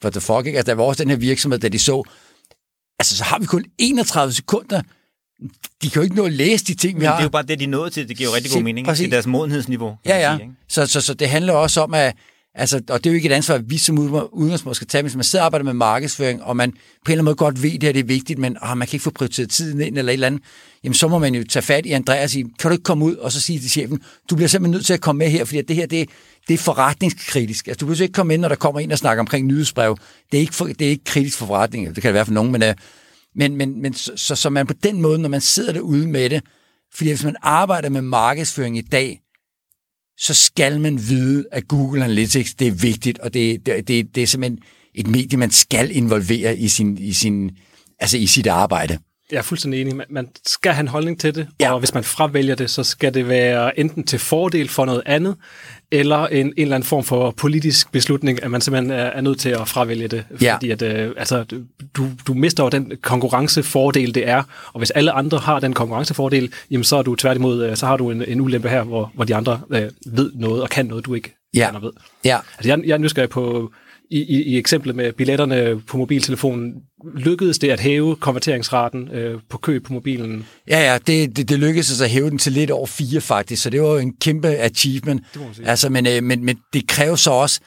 [0.02, 0.56] for the fuck, ikke?
[0.58, 2.02] Altså, der var også den her virksomhed, da de så,
[2.98, 4.82] altså, så har vi kun 31 sekunder
[5.82, 7.14] de kan jo ikke nå at læse de ting, vi Men har.
[7.14, 8.08] det er jo bare det, de nåede til.
[8.08, 8.86] Det giver jo rigtig god mening.
[8.86, 9.00] Præcis.
[9.00, 9.96] Det er deres modenhedsniveau.
[10.06, 10.36] Ja, ja.
[10.38, 12.14] Sige, så, så, så det handler også om, at
[12.54, 13.98] Altså, og det er jo ikke et ansvar, at vi som
[14.32, 17.12] udgangspunkt skal tage, hvis man sidder og arbejder med markedsføring, og man på en eller
[17.12, 19.04] anden måde godt ved, at det her det er vigtigt, men åh, man kan ikke
[19.04, 20.42] få prioriteret tiden ind eller et eller andet,
[20.84, 23.04] jamen så må man jo tage fat i Andreas og sige, kan du ikke komme
[23.04, 25.44] ud, og så sige til chefen, du bliver simpelthen nødt til at komme med her,
[25.44, 26.08] fordi det her, det,
[26.48, 27.68] det er forretningskritisk.
[27.68, 29.96] Altså, du behøver ikke komme ind, når der kommer en og snakker omkring nyhedsbrev.
[30.32, 32.32] Det er ikke, for, det er ikke kritisk for forretningen, det kan det være for
[32.32, 32.74] nogen, men, øh,
[33.34, 36.30] men, men, men så, så, så man på den måde, når man sidder derude med
[36.30, 36.42] det,
[36.94, 39.20] fordi hvis man arbejder med markedsføring i dag,
[40.22, 44.22] så skal man vide, at Google Analytics det er vigtigt, og det, det, det, det
[44.22, 44.58] er simpelthen
[44.94, 47.50] et medie, man skal involvere i, sin, i, sin,
[48.00, 48.98] altså i sit arbejde.
[49.32, 50.00] Jeg er fuldstændig enig.
[50.10, 51.72] Man skal have en holdning til det, ja.
[51.72, 55.36] og hvis man fravælger det, så skal det være enten til fordel for noget andet,
[55.90, 59.40] eller en, en eller anden form for politisk beslutning, at man simpelthen er, er nødt
[59.40, 60.24] til at fravælge det.
[60.40, 60.54] Ja.
[60.54, 61.44] Fordi at, øh, altså,
[61.96, 64.42] du, du mister jo den konkurrencefordel, det er,
[64.72, 67.96] og hvis alle andre har den konkurrencefordel, jamen så er du tværtimod, øh, så har
[67.96, 71.06] du en, en ulempe her, hvor, hvor de andre øh, ved noget og kan noget,
[71.06, 71.70] du ikke ja.
[71.82, 71.92] ved.
[72.24, 72.38] Ja.
[72.58, 73.72] Altså, jeg, jeg er nysgerrig på,
[74.12, 76.74] i, i, i eksemplet med billetterne på mobiltelefonen,
[77.14, 80.46] lykkedes det at hæve konverteringsraten øh, på køb på mobilen?
[80.68, 83.62] Ja, ja, det, det, det lykkedes altså at hæve den til lidt over 4 faktisk,
[83.62, 85.22] så det var jo en kæmpe achievement.
[85.64, 87.60] Altså, men, øh, men, men det kræver så også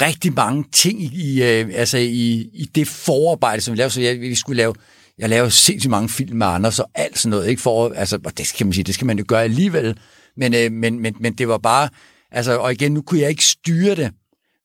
[0.00, 3.94] rigtig mange ting i, øh, altså i, i det forarbejde, som vi lavede.
[3.94, 4.74] Så jeg, vi skulle lave,
[5.18, 7.48] jeg lavede sindssygt mange film med Anders og alt sådan noget.
[7.48, 9.98] Ikke for, altså, og det skal man sige, det skal man jo gøre alligevel.
[10.36, 11.88] Men, øh, men, men, men det var bare,
[12.30, 14.10] altså, og igen, nu kunne jeg ikke styre det.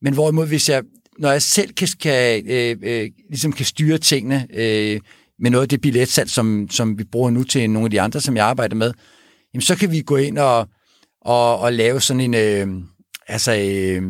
[0.01, 0.83] Men hvorimod, hvis jeg,
[1.21, 4.99] når jeg selv kan, kan, øh, øh, ligesom kan styre tingene øh,
[5.39, 8.21] med noget af det billetsalg, som, som vi bruger nu til nogle af de andre,
[8.21, 8.93] som jeg arbejder med,
[9.53, 10.67] jamen så kan vi gå ind og,
[11.21, 12.67] og, og lave sådan en, øh,
[13.27, 14.03] altså, øh,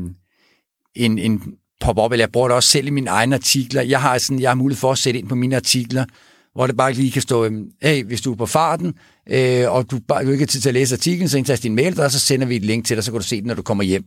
[0.95, 1.43] en, en
[1.81, 3.81] pop-up, eller jeg bruger det også selv i mine egne artikler.
[3.81, 6.05] Jeg har, sådan, jeg har mulighed for at sætte ind på mine artikler,
[6.53, 8.93] hvor det bare lige kan stå, øh, hey, hvis du er på farten,
[9.29, 11.75] øh, og du, bare, du ikke har tid til at læse artiklen, så indtast din
[11.75, 13.53] mail, der, så sender vi et link til dig, så kan du se den, når
[13.53, 14.05] du kommer hjem.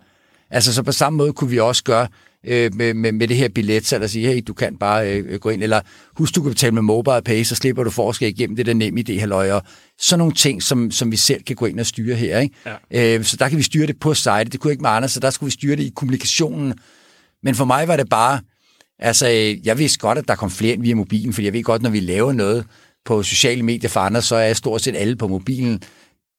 [0.50, 2.08] Altså, så på samme måde kunne vi også gøre
[2.46, 5.40] øh, med, med, med det her billet, så at sige, hey, du kan bare øh,
[5.40, 5.80] gå ind, eller
[6.16, 8.66] husk, du kan betale med mobile pay, så slipper du for at skal igennem det
[8.66, 9.62] der nem idé, halløj, og
[9.98, 12.38] sådan nogle ting, som, som vi selv kan gå ind og styre her.
[12.38, 12.54] Ikke?
[12.90, 13.18] Ja.
[13.18, 15.20] Øh, så der kan vi styre det på site, det kunne ikke med andre, så
[15.20, 16.74] der skulle vi styre det i kommunikationen.
[17.42, 18.40] Men for mig var det bare,
[18.98, 21.62] altså, øh, jeg vidste godt, at der kom flere ind via mobilen, for jeg ved
[21.62, 22.66] godt, når vi laver noget
[23.04, 25.82] på sociale medier for andre, så er jeg stort set alle på mobilen.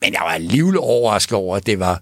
[0.01, 2.01] Men jeg var alligevel overrasket over, at det var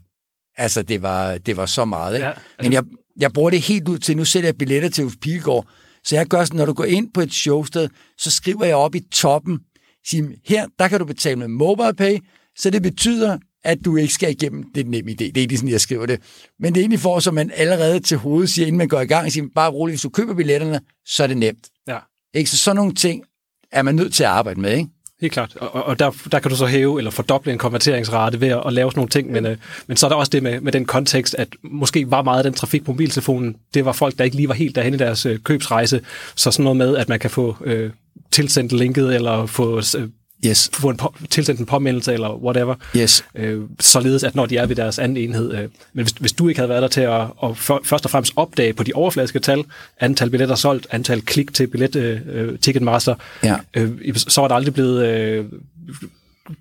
[0.58, 2.16] Altså, det var, det var så meget.
[2.16, 2.26] Ikke?
[2.26, 2.44] Ja, altså...
[2.62, 2.84] Men jeg,
[3.20, 5.68] jeg bruger det helt ud til, nu sætter jeg billetter til Ulf Pilgaard,
[6.04, 8.96] så jeg gør sådan, når du går ind på et showsted, så skriver jeg op
[8.96, 9.60] i toppen,
[10.06, 12.18] siger, her, der kan du betale med MobilePay,
[12.58, 15.14] så det betyder, at du ikke skal igennem det nem idé.
[15.14, 16.22] Det er ikke sådan, jeg skriver det.
[16.60, 19.06] Men det er egentlig for, så man allerede til hovedet siger, inden man går i
[19.06, 21.70] gang, siger, bare roligt, hvis du køber billetterne, så er det nemt.
[21.88, 21.98] Ja.
[22.34, 22.50] Ikke?
[22.50, 23.24] Så sådan nogle ting
[23.72, 24.90] er man nødt til at arbejde med, ikke?
[25.24, 25.56] Helt klart.
[25.56, 28.74] Og, og der, der kan du så hæve eller fordoble en konverteringsrate ved at, at
[28.74, 29.58] lave sådan nogle ting, men, øh,
[29.88, 32.44] men så er der også det med, med den kontekst, at måske var meget af
[32.44, 35.26] den trafik på mobiltelefonen, det var folk, der ikke lige var helt derhen i deres
[35.26, 36.02] øh, købsrejse,
[36.36, 37.92] så sådan noget med, at man kan få øh,
[38.32, 40.10] tilsendt linket, eller få øh,
[40.46, 40.70] yes.
[40.74, 42.76] få en på, tilsendt en påmeldelse eller whatever.
[42.98, 43.26] Yes.
[43.36, 45.54] Øh, således at når de er ved deres anden enhed.
[45.54, 48.12] Øh, men hvis, hvis du ikke havde været der til at, at for, først og
[48.12, 49.64] fremmest opdage på de overfladiske tal,
[50.00, 53.56] antal billetter solgt, antal klik til billet øh, Ticketmaster, ja.
[53.74, 55.46] øh, så var der aldrig blevet øh,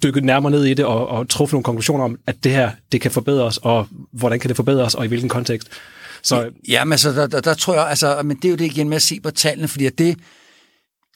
[0.03, 3.01] dykket nærmere ned i det og, og truffet nogle konklusioner om, at det her det
[3.01, 5.69] kan forbedres, og hvordan kan det forbedres, og i hvilken kontekst.
[6.23, 8.65] Så, ja, men altså, der, der, der tror jeg, altså, men det er jo det
[8.65, 10.19] igen med at se på tallene, fordi det,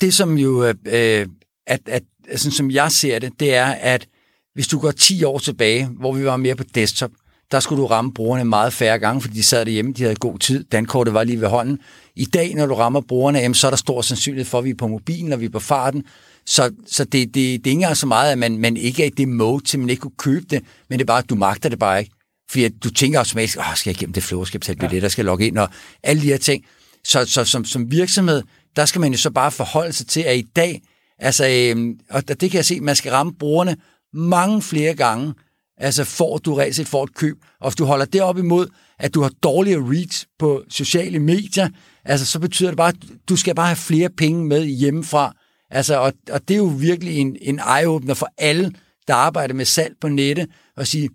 [0.00, 1.26] det som jo, øh,
[1.66, 2.02] at, at
[2.36, 4.08] sådan som jeg ser det, det er, at
[4.54, 7.10] hvis du går 10 år tilbage, hvor vi var mere på desktop,
[7.50, 10.38] der skulle du ramme brugerne meget færre gange, fordi de sad derhjemme, de havde god
[10.38, 11.78] tid, dankortet var lige ved hånden.
[12.16, 14.70] I dag, når du rammer brugerne, jamen, så er der stor sandsynlighed for, at vi
[14.70, 16.04] er på mobilen, og vi er på farten.
[16.46, 19.06] Så, så det, det, det er ikke engang så meget, at man, man ikke er
[19.06, 21.34] i det mode, til man ikke kunne købe det, men det er bare, at du
[21.34, 22.10] magter det bare ikke.
[22.50, 25.08] Fordi at du tænker automatisk, Åh, skal jeg igennem det flow, skal jeg betale billetter,
[25.08, 25.68] skal jeg logge ind, og
[26.02, 26.64] alle de her ting.
[27.04, 28.42] Så, så som, som virksomhed,
[28.76, 30.82] der skal man jo så bare forholde sig til, at i dag,
[31.18, 33.76] Altså, øh, og det kan jeg se, man skal ramme brugerne
[34.12, 35.34] mange flere gange,
[35.78, 37.36] altså får du reelt set for et køb.
[37.60, 41.68] Og hvis du holder det op imod, at du har dårligere reach på sociale medier,
[42.04, 45.34] altså så betyder det bare, at du skal bare have flere penge med hjemmefra.
[45.70, 48.72] Altså, og, og det er jo virkelig en, en eye-opener for alle,
[49.08, 51.10] der arbejder med salg på nettet, og sige,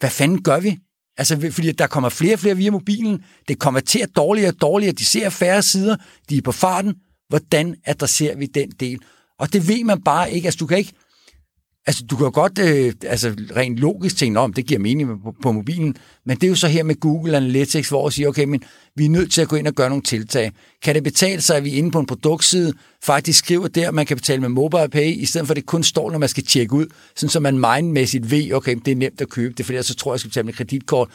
[0.00, 0.78] hvad fanden gør vi?
[1.18, 3.24] Altså, fordi der kommer flere og flere via mobilen.
[3.48, 4.92] Det konverterer dårligere og dårligere.
[4.92, 5.96] De ser færre sider.
[6.28, 6.94] De er på farten.
[7.28, 9.00] Hvordan adresserer vi den del?
[9.40, 10.46] Og det ved man bare ikke.
[10.46, 10.92] Altså, du kan ikke...
[11.86, 15.34] Altså, du kan jo godt øh, altså, rent logisk tænke, om det giver mening på,
[15.42, 18.44] på mobilen, men det er jo så her med Google Analytics, hvor vi siger, okay,
[18.44, 18.62] men
[18.96, 20.52] vi er nødt til at gå ind og gøre nogle tiltag.
[20.82, 22.72] Kan det betale sig, at vi inde på en produktside
[23.04, 25.66] faktisk skriver der, at man kan betale med mobile pay, i stedet for at det
[25.66, 28.96] kun står, når man skal tjekke ud, sådan så man mindmæssigt ved, okay, det er
[28.96, 31.08] nemt at købe det, fordi så tror jeg, jeg skal betale med kreditkort.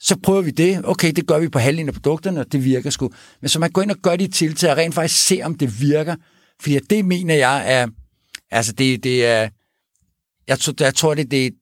[0.00, 0.80] Så prøver vi det.
[0.84, 3.10] Okay, det gør vi på halvdelen af produkterne, og det virker sgu.
[3.40, 5.80] Men så man går ind og gør de tiltag, og rent faktisk se, om det
[5.80, 6.16] virker.
[6.60, 7.86] Fordi det mener jeg er,
[8.50, 9.48] altså det, det er,
[10.48, 11.52] jeg, tror, jeg tror, det, det,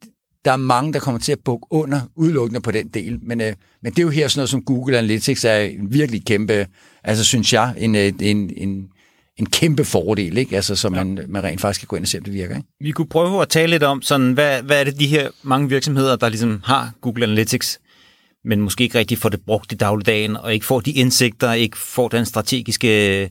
[0.45, 3.19] der er mange, der kommer til at bukke under udelukkende på den del.
[3.23, 6.25] Men, øh, men det er jo her sådan noget som Google Analytics er en virkelig
[6.25, 6.67] kæmpe,
[7.05, 8.89] altså synes jeg, en, øh, en, en,
[9.37, 10.57] en kæmpe fordel, ikke?
[10.57, 11.25] Altså, så man, ja.
[11.29, 12.57] man rent faktisk kan gå ind og se, om det virker.
[12.57, 12.69] Ikke?
[12.81, 15.69] Vi kunne prøve at tale lidt om, sådan, hvad, hvad er det de her mange
[15.69, 17.81] virksomheder, der ligesom har Google Analytics,
[18.45, 21.79] men måske ikke rigtig får det brugt i dagligdagen, og ikke får de indsigter, ikke
[21.79, 23.31] får den strategiske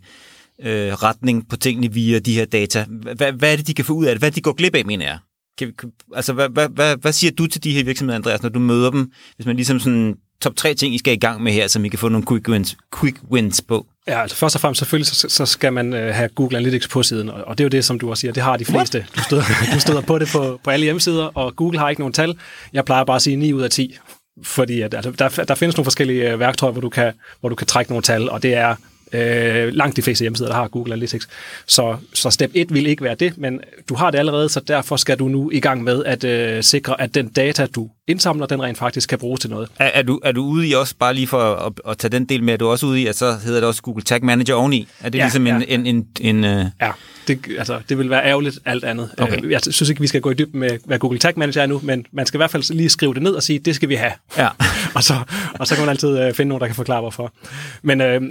[0.64, 2.86] øh, retning på tingene via de her data.
[3.16, 4.22] Hvad, hvad er det, de kan få ud af det?
[4.22, 5.18] Hvad de går glip af, mener jeg?
[5.58, 5.74] Kan,
[6.16, 8.92] altså, hvad, hvad, hvad, hvad siger du til de her virksomheder, Andreas, når du møder
[8.92, 9.12] dem?
[9.36, 11.88] Hvis man ligesom sådan top tre ting, I skal i gang med her, så I
[11.88, 13.88] kan få nogle quick wins, quick wins på?
[14.08, 17.04] Ja, altså først og fremmest selvfølgelig, så, så skal man øh, have Google Analytics på
[17.04, 19.06] siden, og, og det er jo det, som du også siger, det har de fleste.
[19.16, 19.44] Du støder,
[19.74, 22.38] du støder på det på, på alle hjemmesider, og Google har ikke nogen tal.
[22.74, 23.98] Jeg plejer bare at sige 9 ud af 10,
[24.44, 27.56] fordi at, altså, der, der findes nogle forskellige øh, værktøjer, hvor du, kan, hvor du
[27.56, 28.76] kan trække nogle tal, og det er
[29.14, 31.28] Øh, langt de fleste hjemmesider, der har Google Analytics.
[31.66, 34.96] Så, så step 1 vil ikke være det, men du har det allerede, så derfor
[34.96, 38.62] skal du nu i gang med at øh, sikre, at den data, du indsamler, den
[38.62, 39.70] rent faktisk kan bruges til noget.
[39.80, 42.26] Er, er, du, er du ude i også, bare lige for at, at tage den
[42.26, 44.56] del med, er du også ude i, at så hedder det også Google Tag Manager
[44.56, 44.88] oveni?
[45.00, 45.56] Er det ja, ligesom ja.
[45.56, 45.86] en...
[45.86, 46.66] en, en, en uh...
[46.82, 46.92] Ja,
[47.28, 49.10] det, altså, det vil være ærgerligt alt andet.
[49.18, 49.44] Okay.
[49.44, 51.66] Øh, jeg synes ikke, vi skal gå i dybden med, hvad Google Tag Manager er
[51.66, 53.90] nu, men man skal i hvert fald lige skrive det ned og sige, det skal
[53.90, 54.12] vi have.
[54.38, 54.48] Ja.
[54.96, 55.14] og, så,
[55.60, 57.34] og så kan man altid uh, finde nogen, der kan forklare, hvorfor.
[57.82, 58.22] Men øh,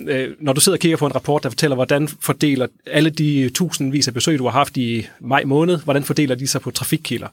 [0.41, 4.09] når du sidder og kigger på en rapport, der fortæller, hvordan fordeler alle de tusindvis
[4.09, 7.29] af besøg, du har haft i maj måned, hvordan fordeler de sig på trafikkilder?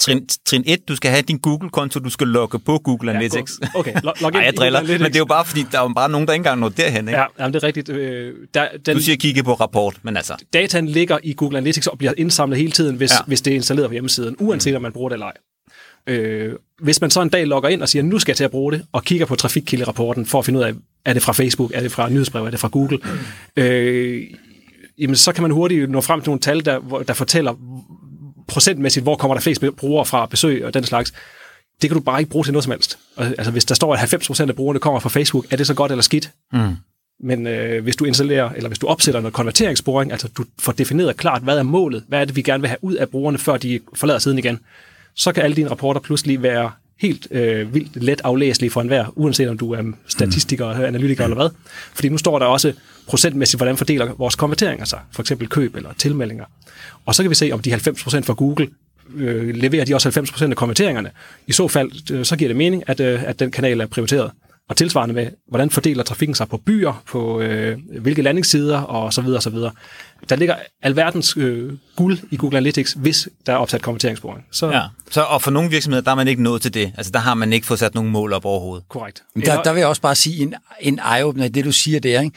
[0.00, 3.60] Trin, trin 1, du skal have din Google-konto, du skal logge på Google Analytics.
[3.62, 5.82] Ja, okay, log, log Ej, jeg driller, men det er jo bare, fordi der er
[5.82, 7.08] jo bare nogen, der ikke engang når derhen.
[7.08, 7.20] Ikke?
[7.20, 7.88] Ja, jamen, det er rigtigt.
[7.88, 10.34] Øh, der, den, du siger kigge på rapport, men altså...
[10.52, 13.16] Dataen ligger i Google Analytics og bliver indsamlet hele tiden, hvis, ja.
[13.26, 14.76] hvis det er installeret på hjemmesiden, uanset mm.
[14.76, 15.36] om man bruger det eller ej.
[16.06, 18.50] Øh, hvis man så en dag logger ind og siger, nu skal jeg til at
[18.50, 20.72] bruge det, og kigger på trafikkilderapporten for at finde ud af,
[21.04, 22.98] er det fra Facebook, er det fra nyhedsbrev, er det fra Google,
[23.56, 24.22] øh,
[24.98, 27.54] jamen så kan man hurtigt nå frem til nogle tal, der, der fortæller
[28.48, 31.12] procentmæssigt, hvor kommer der flest brugere fra besøg og den slags.
[31.82, 32.98] Det kan du bare ikke bruge til noget som helst.
[33.16, 35.90] Altså hvis der står, at 90% af brugerne kommer fra Facebook, er det så godt
[35.90, 36.30] eller skidt?
[36.52, 36.76] Mm.
[37.20, 41.16] Men øh, hvis du installerer, eller hvis du opsætter noget konverteringssporing, altså du får defineret
[41.16, 43.56] klart, hvad er målet, hvad er det, vi gerne vil have ud af brugerne, før
[43.56, 44.58] de forlader siden igen,
[45.16, 49.48] så kan alle dine rapporter pludselig være helt øh, vildt let aflæselige for enhver, uanset
[49.48, 50.84] om du er statistiker, mm.
[50.84, 51.48] analytiker eller hvad.
[51.94, 52.72] Fordi nu står der også
[53.06, 56.44] procentmæssigt, hvordan fordeler vores konverteringer sig, for eksempel køb eller tilmeldinger.
[57.06, 57.78] Og så kan vi se, om de 90%
[58.20, 58.68] fra Google
[59.14, 61.10] øh, leverer de også 90% af konverteringerne.
[61.46, 64.30] I så fald, øh, så giver det mening, at, øh, at den kanal er prioriteret.
[64.68, 69.20] Og tilsvarende med, hvordan fordeler trafikken sig på byer, på øh, hvilke landingssider og så
[69.20, 69.72] videre og så videre.
[70.28, 74.44] Der ligger alverdens øh, guld i Google Analytics, hvis der er opsat konverteringssporing.
[74.50, 74.82] Så, ja.
[75.10, 76.92] så, og for nogle virksomheder, der er man ikke nået til det.
[76.96, 78.88] Altså der har man ikke fået sat nogle mål op overhovedet.
[78.88, 79.22] Korrekt.
[79.44, 82.20] Der, der vil jeg også bare sige en, en eye-opener i det, du siger der.
[82.20, 82.36] Ikke?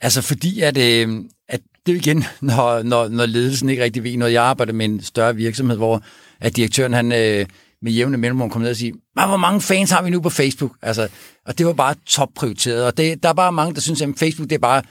[0.00, 4.16] Altså fordi, at, øh, at det er igen, når, når, når ledelsen ikke rigtig ved
[4.16, 4.32] noget.
[4.32, 6.02] Jeg arbejder med en større virksomhed, hvor
[6.40, 7.46] at direktøren han, øh,
[7.84, 10.72] med jævne mellemrum kom ned og sige, hvor mange fans har vi nu på Facebook?
[10.82, 11.08] Altså,
[11.46, 12.86] og det var bare topprioriteret.
[12.86, 14.82] Og det, der er bare mange, der synes, at Facebook det er bare,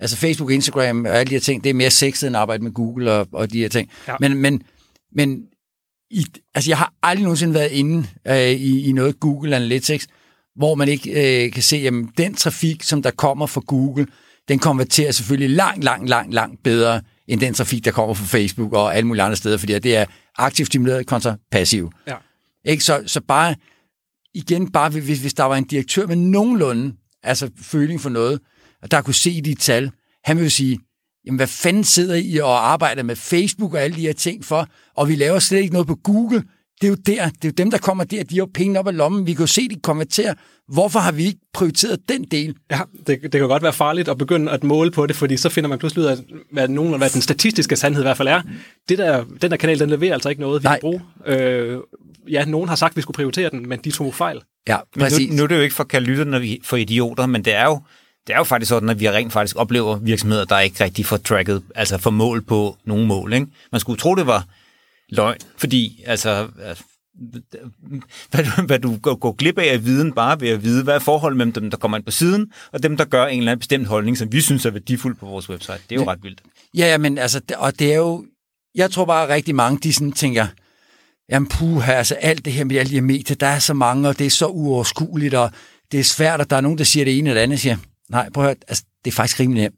[0.00, 2.62] altså Facebook, Instagram og alle de her ting, det er mere sexet end at arbejde
[2.62, 3.90] med Google og, og de her ting.
[4.08, 4.14] Ja.
[4.20, 4.62] Men, men,
[5.12, 5.42] men
[6.10, 10.06] i, altså, jeg har aldrig nogensinde været inde øh, i, i noget Google Analytics,
[10.56, 14.06] hvor man ikke øh, kan se, at den trafik, som der kommer fra Google,
[14.48, 18.72] den konverterer selvfølgelig langt, langt, langt, langt bedre end den trafik, der kommer fra Facebook
[18.72, 20.04] og alle mulige andre steder, fordi det er
[20.38, 21.92] aktivt stimuleret kontra passiv.
[22.06, 22.14] Ja.
[22.66, 22.84] Ikke?
[22.84, 23.54] Så, så bare,
[24.34, 28.40] igen, bare hvis, hvis der var en direktør med nogenlunde altså føling for noget,
[28.82, 29.90] og der kunne se de tal,
[30.24, 30.78] han ville sige,
[31.26, 34.68] jamen hvad fanden sidder I og arbejder med Facebook og alle de her ting for,
[34.94, 36.44] og vi laver slet ikke noget på Google,
[36.80, 38.78] det er jo der, det er jo dem, der kommer der, de har jo penge
[38.78, 40.34] op af lommen, vi kan jo se, de konverterer.
[40.68, 42.54] Hvorfor har vi ikke prioriteret den del?
[42.70, 45.48] Ja, det, det kan godt være farligt at begynde at måle på det, fordi så
[45.48, 46.16] finder man pludselig ud af,
[46.52, 48.42] hvad, nogen, hvad den statistiske sandhed i hvert fald er.
[48.88, 50.74] Det der, den der kanal, den leverer altså ikke noget, vi Nej.
[50.74, 51.02] kan bruge.
[51.26, 51.78] Øh,
[52.30, 54.40] ja, nogen har sagt, at vi skulle prioritere den, men de tog fejl.
[54.68, 55.30] Ja, præcis.
[55.30, 57.64] Nu, nu er det jo ikke for at kalde lytterne for idioter, men det er
[57.64, 57.80] jo
[58.26, 61.16] det er jo faktisk sådan, at vi rent faktisk oplever virksomheder, der ikke rigtig får
[61.16, 63.32] tracket, altså får mål på nogle mål.
[63.32, 63.46] Ikke?
[63.72, 64.44] Man skulle tro, det var
[65.08, 66.48] løgn, fordi altså,
[68.30, 70.98] hvad du, hvad du går, glip af af viden, bare ved at vide, hvad er
[70.98, 73.60] forholdet mellem dem, der kommer ind på siden, og dem, der gør en eller anden
[73.60, 75.78] bestemt holdning, som vi synes er værdifuld på vores website.
[75.90, 76.42] Det er jo ret vildt.
[76.74, 78.24] Ja, ja, men altså, og det er jo,
[78.74, 80.46] jeg tror bare rigtig mange, de sådan tænker,
[81.30, 84.08] jamen puh, altså alt det her med alle de her medier, der er så mange,
[84.08, 85.50] og det er så uoverskueligt, og
[85.92, 87.76] det er svært, og der er nogen, der siger det ene eller andet, siger,
[88.08, 89.76] nej, prøv at høre, altså, det er faktisk rimelig nemt.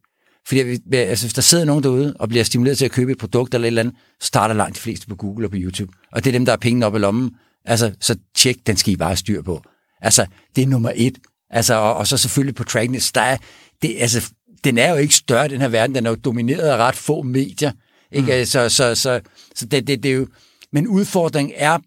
[0.49, 0.61] Fordi
[0.93, 3.67] altså, hvis der sidder nogen derude og bliver stimuleret til at købe et produkt eller
[3.67, 5.93] et eller andet, så starter langt de fleste på Google og på YouTube.
[6.13, 7.31] Og det er dem, der har pengene op i lommen.
[7.65, 9.63] Altså, så tjek, den skal I bare styr på.
[10.03, 10.27] Altså,
[10.57, 11.19] det er nummer et.
[11.51, 13.37] Altså, og, og så selvfølgelig på Trackness, der er,
[13.83, 14.31] det, altså,
[14.65, 15.95] den er jo ikke større, den her verden.
[15.95, 17.73] Den er jo domineret af ret få medier.
[18.13, 18.39] Ikke?
[18.39, 18.47] Mm.
[18.47, 19.21] Så, så, så,
[19.55, 20.27] så det, det, det er jo...
[20.73, 21.79] Men udfordringen er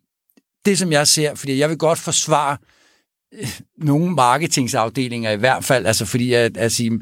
[0.65, 2.57] det, som jeg ser, fordi jeg vil godt forsvare
[3.33, 6.99] øh, nogle marketingsafdelinger i hvert fald, altså fordi at, at sige,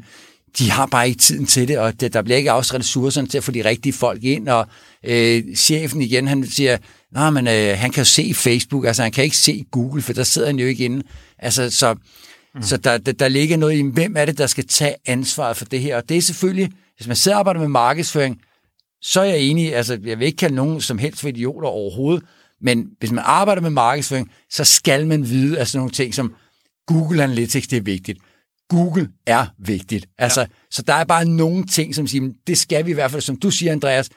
[0.58, 3.38] de har bare ikke tiden til det, og det, der bliver ikke afsat ressourcerne til
[3.38, 4.66] at få de rigtige folk ind, og
[5.04, 6.78] øh, chefen igen, han siger,
[7.12, 10.12] nej, men øh, han kan jo se Facebook, altså han kan ikke se Google, for
[10.12, 11.02] der sidder han jo ikke inde.
[11.38, 11.94] Altså, så,
[12.54, 12.62] mm.
[12.62, 15.64] så der, der, der ligger noget i, hvem er det, der skal tage ansvaret for
[15.64, 18.40] det her, og det er selvfølgelig, hvis man sidder og arbejder med markedsføring,
[19.02, 22.24] så er jeg enig, altså jeg vil ikke kalde nogen som helst for idioter overhovedet,
[22.60, 26.34] men hvis man arbejder med markedsføring, så skal man vide, altså nogle ting som
[26.86, 28.18] Google Analytics, det er vigtigt.
[28.70, 30.06] Google er vigtigt.
[30.18, 30.46] Altså, ja.
[30.70, 33.36] Så der er bare nogle ting, som siger, det skal vi i hvert fald, som
[33.36, 34.08] du siger, Andreas,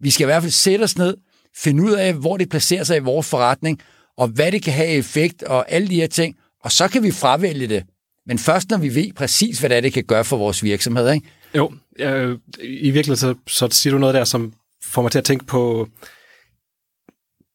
[0.00, 1.16] vi skal i hvert fald sætte os ned,
[1.56, 3.80] finde ud af, hvor det placerer sig i vores forretning,
[4.18, 7.10] og hvad det kan have effekt, og alle de her ting, og så kan vi
[7.10, 7.84] fravælge det.
[8.26, 11.12] Men først når vi ved præcis, hvad det er, det kan gøre for vores virksomhed,
[11.12, 11.28] ikke?
[11.54, 14.52] Jo, øh, i virkeligheden så, så siger du noget der, som
[14.84, 15.88] får mig til at tænke på,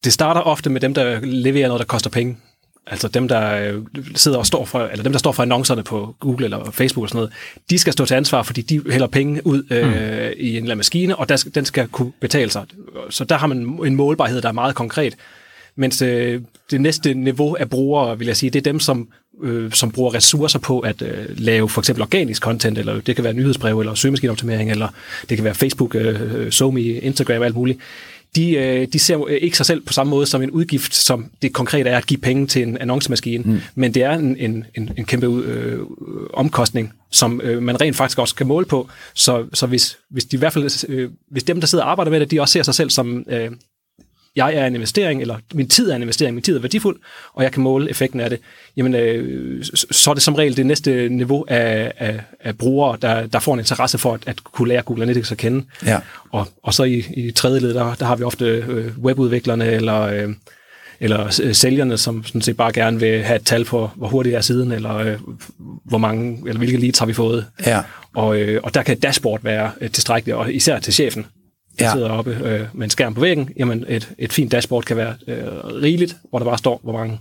[0.03, 2.37] det starter ofte med dem, der leverer noget, der koster penge.
[2.87, 3.81] Altså dem, der øh,
[4.15, 7.09] sidder og står for, eller dem, der står for annoncerne på Google eller Facebook og
[7.09, 7.31] sådan noget,
[7.69, 9.93] de skal stå til ansvar, fordi de hælder penge ud øh, mm.
[10.37, 12.65] i en eller anden maskine, og der, den skal kunne betale sig.
[13.09, 15.15] Så der har man en målbarhed, der er meget konkret.
[15.75, 19.07] Mens øh, det næste niveau af brugere, vil jeg sige, det er dem, som,
[19.43, 23.23] øh, som bruger ressourcer på at øh, lave for eksempel organisk content, eller det kan
[23.23, 24.87] være nyhedsbrev, eller søgemaskineoptimering, eller
[25.29, 27.79] det kan være Facebook, øh, SoMe, Instagram og alt muligt
[28.35, 31.53] de, øh, de ser ikke sig selv på samme måde som en udgift, som det
[31.53, 33.59] konkret er at give penge til en annoncemaskine, mm.
[33.75, 35.79] men det er en, en, en, en kæmpe øh,
[36.33, 38.89] omkostning, som øh, man rent faktisk også kan måle på.
[39.13, 42.11] Så, så hvis, hvis, de i hvert fald, øh, hvis dem, der sidder og arbejder
[42.11, 43.51] med det, de også ser sig selv som øh,
[44.35, 46.99] jeg er en investering, eller min tid er en investering, min tid er værdifuld,
[47.33, 48.39] og jeg kan måle effekten af det,
[48.77, 53.27] jamen øh, så er det som regel det næste niveau af, af, af brugere, der,
[53.27, 55.65] der får en interesse for at, at kunne lære Google Analytics at kende.
[55.85, 55.99] Ja.
[56.31, 60.01] Og, og så i, i tredje led, der, der har vi ofte øh, webudviklerne, eller...
[60.01, 60.29] Øh,
[60.99, 64.41] eller sælgerne, som sådan set bare gerne vil have et tal på, hvor hurtigt er
[64.41, 65.17] siden, eller øh,
[65.85, 67.45] hvor mange, eller hvilke leads har vi fået.
[67.65, 67.81] Ja.
[68.15, 71.25] Og, øh, og der kan et dashboard være øh, tilstrækkeligt, og især til chefen,
[71.79, 71.91] ja.
[71.93, 75.15] sidder oppe øh, med en skærm på væggen, jamen et, et fint dashboard kan være
[75.27, 77.19] øh, rigeligt, hvor der bare står, hvor mange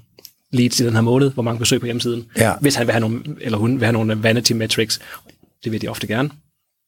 [0.50, 2.52] leads i den her måned, hvor mange besøg på hjemmesiden, ja.
[2.60, 5.00] hvis han vil have nogle, eller hun vil have nogle vanity metrics.
[5.64, 6.30] Det vil de ofte gerne.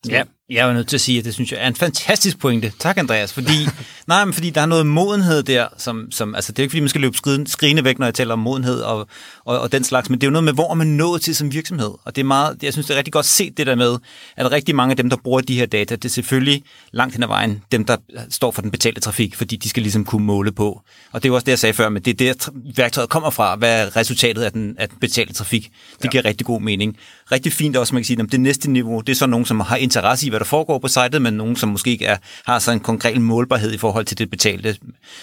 [0.09, 2.73] Ja, jeg er nødt til at sige, at det synes jeg er en fantastisk pointe.
[2.79, 3.33] Tak, Andreas.
[3.33, 3.69] Fordi,
[4.07, 6.81] nej, men fordi der er noget modenhed der, som, som altså det er ikke fordi,
[6.81, 9.09] man skal løbe skrine, skrine væk, når jeg taler om modenhed og,
[9.45, 11.53] og, og, den slags, men det er jo noget med, hvor man nået til som
[11.53, 11.91] virksomhed.
[12.05, 13.97] Og det er meget, jeg synes, det er rigtig godt set det der med,
[14.37, 17.23] at rigtig mange af dem, der bruger de her data, det er selvfølgelig langt hen
[17.23, 17.97] ad vejen dem, der
[18.31, 20.83] står for den betalte trafik, fordi de skal ligesom kunne måle på.
[21.13, 23.31] Og det er jo også det, jeg sagde før, men det er der, værktøjet kommer
[23.31, 25.71] fra, hvad er resultatet af den, af den betalte trafik.
[25.97, 26.09] Det ja.
[26.09, 26.97] giver rigtig god mening.
[27.33, 29.61] Rigtig fint også, man kan sige, at det næste niveau, det er så nogen, som
[29.61, 32.17] har interesse i, hvad der foregår på sitet, men nogen, som måske ikke er,
[32.47, 34.77] har sådan en konkret målbarhed i forhold til det betalte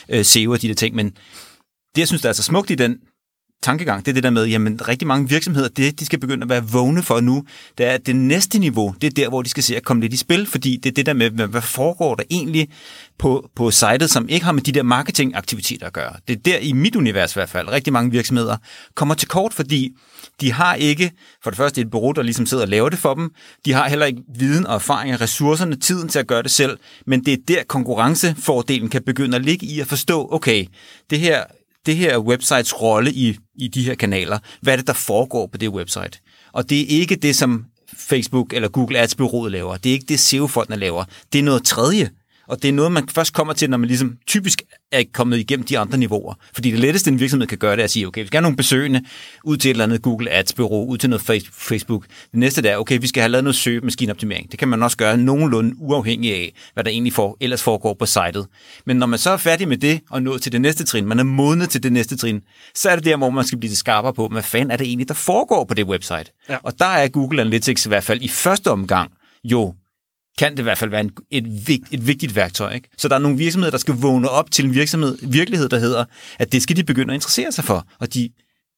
[0.10, 0.96] øh, SEO og de der ting.
[0.96, 1.06] Men
[1.96, 2.98] det, jeg synes, der er så smukt i den
[3.62, 6.50] tankegang, det er det der med, jamen rigtig mange virksomheder, det de skal begynde at
[6.50, 7.44] være vågne for nu,
[7.78, 10.02] det er, at det næste niveau, det er der, hvor de skal se at komme
[10.02, 12.70] lidt i spil, fordi det er det der med, hvad foregår der egentlig
[13.20, 16.14] på, på sitet, som ikke har med de der marketingaktiviteter at gøre.
[16.28, 18.58] Det er der i mit univers i hvert fald, rigtig mange virksomheder
[18.96, 19.96] kommer til kort, fordi
[20.42, 21.12] de har ikke,
[21.44, 23.32] for det første et bureau, der ligesom sidder og laver det for dem.
[23.66, 26.78] De har heller ikke viden og erfaring, ressourcerne, tiden til at gøre det selv.
[27.06, 30.66] Men det er der konkurrencefordelen kan begynde at ligge i at forstå, okay,
[31.10, 31.44] det her,
[31.86, 35.58] det her websites rolle i, i de her kanaler, hvad er det, der foregår på
[35.58, 36.20] det website?
[36.54, 37.66] Og det er ikke det, som
[37.98, 39.78] Facebook eller Google Ads-byrået laver.
[39.78, 41.04] Det er ikke det, SEO-folkene laver.
[41.34, 42.10] Det er noget tredje.
[42.52, 45.66] Og det er noget, man først kommer til, når man ligesom typisk er kommet igennem
[45.66, 46.34] de andre niveauer.
[46.54, 48.42] Fordi det letteste, en virksomhed kan gøre, det er at sige, okay, vi skal have
[48.42, 49.02] nogle besøgende
[49.44, 52.06] ud til et eller andet Google Ads-bureau, ud til noget Facebook.
[52.32, 54.52] Det næste der er, okay, vi skal have lavet noget søgemaskineoptimering.
[54.52, 58.06] Det kan man også gøre nogenlunde uafhængig af, hvad der egentlig for, ellers foregår på
[58.06, 58.48] sitet.
[58.86, 61.20] Men når man så er færdig med det og nået til det næste trin, man
[61.20, 62.42] er modnet til det næste trin,
[62.76, 65.08] så er det der, hvor man skal blive skarpere på, hvad fanden er det egentlig,
[65.08, 66.26] der foregår på det website.
[66.50, 66.58] Ja.
[66.64, 69.12] Og der er Google Analytics i hvert fald i første omgang
[69.44, 69.74] jo
[70.38, 72.74] kan det i hvert fald være en, et, vigt, et vigtigt værktøj.
[72.74, 72.90] Ikke?
[72.98, 76.06] Så der er nogle virksomheder, der skal vågne op til en virksomhed, virkelighed, der hedder,
[76.40, 77.88] at det skal de begynde at interessere sig for.
[78.00, 78.30] Og de,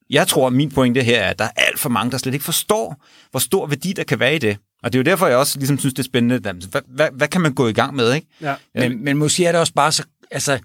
[0.10, 2.34] jeg tror, at min pointe her er, at der er alt for mange, der slet
[2.34, 4.58] ikke forstår, hvor stor værdi der kan være i det.
[4.84, 6.40] Og det er jo derfor, jeg også ligesom synes, det er spændende.
[6.40, 8.14] Hvad, hvad, hvad kan man gå i gang med?
[8.14, 8.28] Ikke?
[8.42, 8.56] Ja.
[8.76, 10.04] Men, men måske er det også bare så...
[10.32, 10.60] Altså,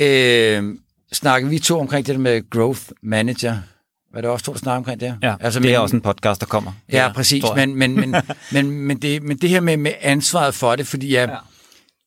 [0.00, 0.74] øh,
[1.12, 3.58] snakker vi to omkring det der med growth manager?
[4.14, 5.18] Var det også to, der snakker omkring det?
[5.22, 6.72] Ja, altså, det er men, også en podcast, der kommer.
[6.92, 7.44] Ja, ja præcis.
[7.56, 8.14] Men, men, men,
[8.52, 11.36] men, men, det, men det her med, med ansvaret for det, fordi ja, ja.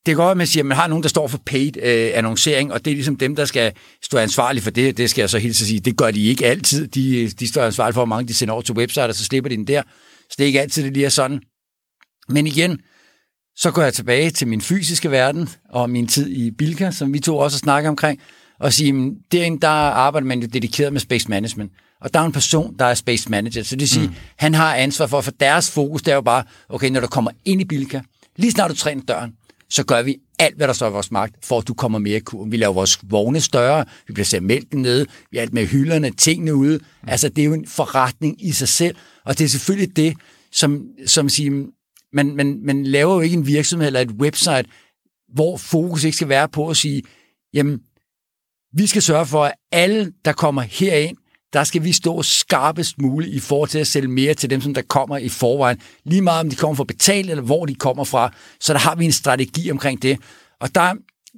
[0.05, 2.11] det går godt, at man siger, at man har nogen, der står for paid øh,
[2.13, 3.73] annoncering, og det er ligesom dem, der skal
[4.03, 4.97] stå ansvarlige for det.
[4.97, 6.87] Det skal jeg så helt sige, det gør de ikke altid.
[6.87, 9.49] De, de står ansvarlige for, hvor mange de sender over til website, og så slipper
[9.49, 9.81] de den der.
[10.29, 11.41] Så det er ikke altid, det lige er sådan.
[12.29, 12.79] Men igen,
[13.55, 17.19] så går jeg tilbage til min fysiske verden og min tid i Bilka, som vi
[17.19, 18.19] to også snakker omkring,
[18.59, 21.71] og sige, derinde der arbejder man jo dedikeret med space management.
[22.01, 23.63] Og der er en person, der er space manager.
[23.63, 24.13] Så det vil sige, mm.
[24.37, 27.31] han har ansvar for, for deres fokus, det er jo bare, okay, når du kommer
[27.45, 28.01] ind i Bilka,
[28.35, 29.33] lige snart du træner døren,
[29.69, 32.17] så gør vi alt, hvad der står i vores magt, for at du kommer mere
[32.17, 32.51] i kurven.
[32.51, 36.55] Vi laver vores vogne større, vi placerer mælken nede, vi er alt med hylderne, tingene
[36.55, 36.77] ude.
[36.77, 37.09] Mm.
[37.09, 38.95] Altså, det er jo en forretning i sig selv,
[39.25, 40.17] og det er selvfølgelig det,
[40.51, 41.65] som, som siger,
[42.13, 44.65] man, man, man laver jo ikke en virksomhed eller et website,
[45.33, 47.03] hvor fokus ikke skal være på at sige,
[47.53, 47.79] jamen,
[48.73, 51.17] vi skal sørge for, at alle, der kommer herind,
[51.53, 54.73] der skal vi stå skarpest muligt i forhold til at sælge mere til dem, som
[54.73, 55.77] der kommer i forvejen.
[56.05, 58.33] Lige meget om de kommer fra betalt, eller hvor de kommer fra.
[58.59, 60.17] Så der har vi en strategi omkring det.
[60.59, 60.93] Og der,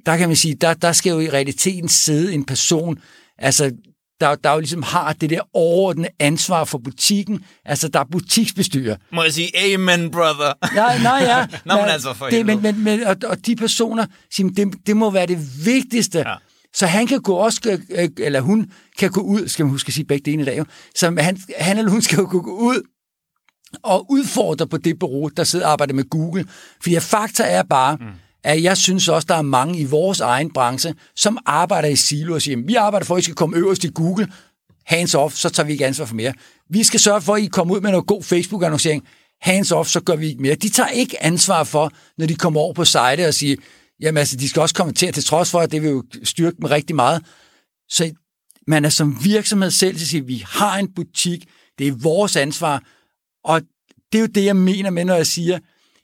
[0.06, 2.98] der kan man sige, der, der skal jo i realiteten sidde en person,
[3.38, 3.72] altså
[4.20, 7.44] der, der jo ligesom har det der overordnede ansvar for butikken.
[7.64, 8.96] Altså, der er butiksbestyrer.
[9.12, 10.74] Må jeg sige, amen, brother?
[10.74, 11.46] Nej, nej, ja.
[11.74, 14.96] Nå, men altså for det, men, men, men, og, og de personer, siger, det, det
[14.96, 16.18] må være det vigtigste.
[16.18, 16.34] Ja.
[16.74, 19.94] Så han kan gå også, øh, eller hun kan gå ud, skal man huske at
[19.94, 20.64] sige begge dele i dag, jo.
[20.94, 22.82] så han, han eller hun skal jo gå ud
[23.82, 26.46] og udfordre på det bureau, der sidder og arbejder med Google.
[26.82, 28.06] Fordi fakta er bare, mm.
[28.44, 32.34] at jeg synes også, der er mange i vores egen branche, som arbejder i silo
[32.34, 34.28] og siger, vi arbejder for, at I skal komme øverst i Google,
[34.86, 36.32] hands off, så tager vi ikke ansvar for mere.
[36.70, 39.08] Vi skal sørge for, at I kommer ud med noget god Facebook-annoncering,
[39.40, 40.54] hands off, så gør vi ikke mere.
[40.54, 43.56] De tager ikke ansvar for, når de kommer over på site og siger,
[44.04, 46.64] Jamen altså, de skal også kommentere til trods for, at det vil jo styrke dem
[46.64, 47.22] rigtig meget.
[47.88, 48.12] Så
[48.66, 51.44] man er som virksomhed selv til at sige, at vi har en butik,
[51.78, 52.82] det er vores ansvar,
[53.44, 53.62] og
[54.12, 55.58] det er jo det, jeg mener med, når jeg siger,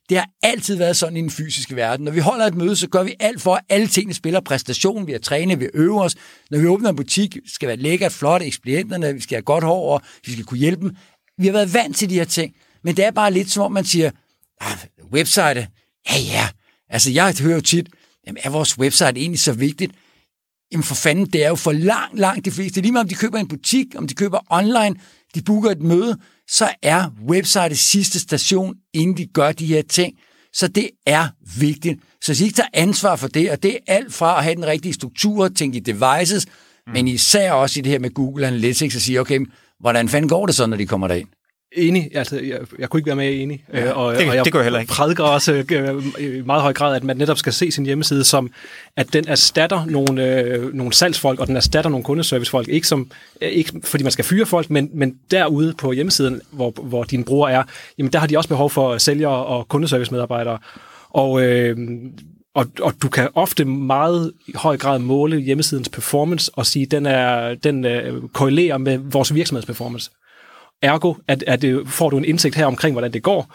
[0.08, 2.04] det har altid været sådan i den fysiske verden.
[2.04, 5.06] Når vi holder et møde, så gør vi alt for, at alle tingene spiller præstation.
[5.06, 6.16] Vi har trænet, vi øver os.
[6.50, 9.94] Når vi åbner en butik, skal være lækkert, flot, ekspedienterne, vi skal have godt hår,
[9.94, 10.96] og vi skal kunne hjælpe dem.
[11.38, 12.54] Vi har været vant til de her ting.
[12.84, 14.10] Men det er bare lidt som om, man siger,
[14.60, 14.78] ah,
[15.12, 15.68] website,
[16.10, 16.48] ja ja,
[16.90, 17.88] Altså, jeg hører jo tit,
[18.26, 19.92] jamen, er vores website egentlig så vigtigt?
[20.72, 22.80] Jamen for fanden, det er jo for langt, langt de fleste.
[22.80, 24.96] Lige meget om de køber en butik, om de køber online,
[25.34, 26.18] de booker et møde,
[26.48, 30.14] så er website sidste station, inden de gør de her ting.
[30.52, 31.28] Så det er
[31.58, 32.00] vigtigt.
[32.22, 34.56] Så hvis I ikke tager ansvar for det, og det er alt fra at have
[34.56, 36.92] den rigtige struktur, tænke i devices, mm.
[36.92, 39.40] men især også i det her med Google Analytics, og sige, okay,
[39.80, 41.28] hvordan fanden går det så, når de kommer derind?
[41.72, 43.64] Enig, altså jeg, jeg kunne ikke være mere enig.
[43.72, 44.92] Ja, øh, og, det, og jeg det gør jeg heller ikke.
[44.92, 48.50] prædiker også øh, i meget høj grad, at man netop skal se sin hjemmeside som,
[48.96, 52.68] at den erstatter nogle, øh, nogle salgsfolk, og den erstatter nogle kundeservicefolk.
[52.68, 53.10] Ikke, som,
[53.40, 57.24] øh, ikke fordi man skal fyre folk, men, men derude på hjemmesiden, hvor, hvor dine
[57.24, 57.62] brugere er,
[57.98, 60.58] jamen der har de også behov for sælgere og kundeservice-medarbejdere.
[61.10, 61.76] Og, øh,
[62.54, 66.90] og, og du kan ofte meget i høj grad måle hjemmesidens performance og sige, at
[66.90, 70.10] den, er, den øh, korrelerer med vores virksomhedsperformance.
[70.82, 73.54] Ergo at, at det, får du en indsigt her omkring, hvordan det går,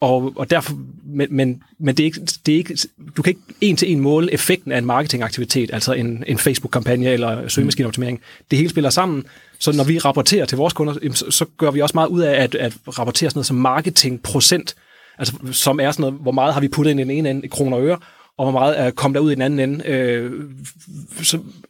[0.00, 0.72] og, og derfor,
[1.04, 2.78] men, men, men det, er ikke, det er ikke,
[3.16, 7.06] du kan ikke en til en måle effekten af en marketingaktivitet, altså en, en Facebook-kampagne
[7.06, 8.20] eller søgemaskineoptimering.
[8.50, 9.24] Det hele spiller sammen,
[9.58, 12.54] så når vi rapporterer til vores kunder, så, gør vi også meget ud af at,
[12.54, 14.74] at rapportere sådan noget som marketingprocent,
[15.18, 17.44] altså som er sådan noget, hvor meget har vi puttet ind i den ene ende
[17.44, 17.98] i kroner og øre,
[18.38, 20.32] og hvor meget er kommet derud i den anden ende øh,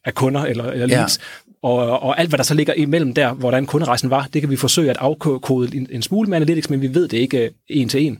[0.04, 1.18] af kunder eller, eller leads.
[1.18, 1.45] Ja.
[1.66, 4.56] Og, og alt, hvad der så ligger imellem der, hvordan kunderejsen var, det kan vi
[4.56, 7.88] forsøge at afkode en, en smule med analytics, men vi ved det ikke øh, en
[7.88, 8.18] til en.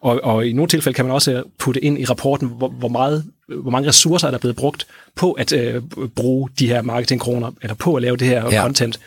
[0.00, 3.24] Og, og i nogle tilfælde kan man også putte ind i rapporten, hvor, hvor, meget,
[3.48, 4.86] hvor mange ressourcer er der blevet brugt
[5.16, 5.82] på at øh,
[6.16, 8.62] bruge de her marketingkroner, eller på at lave det her ja.
[8.62, 9.00] content.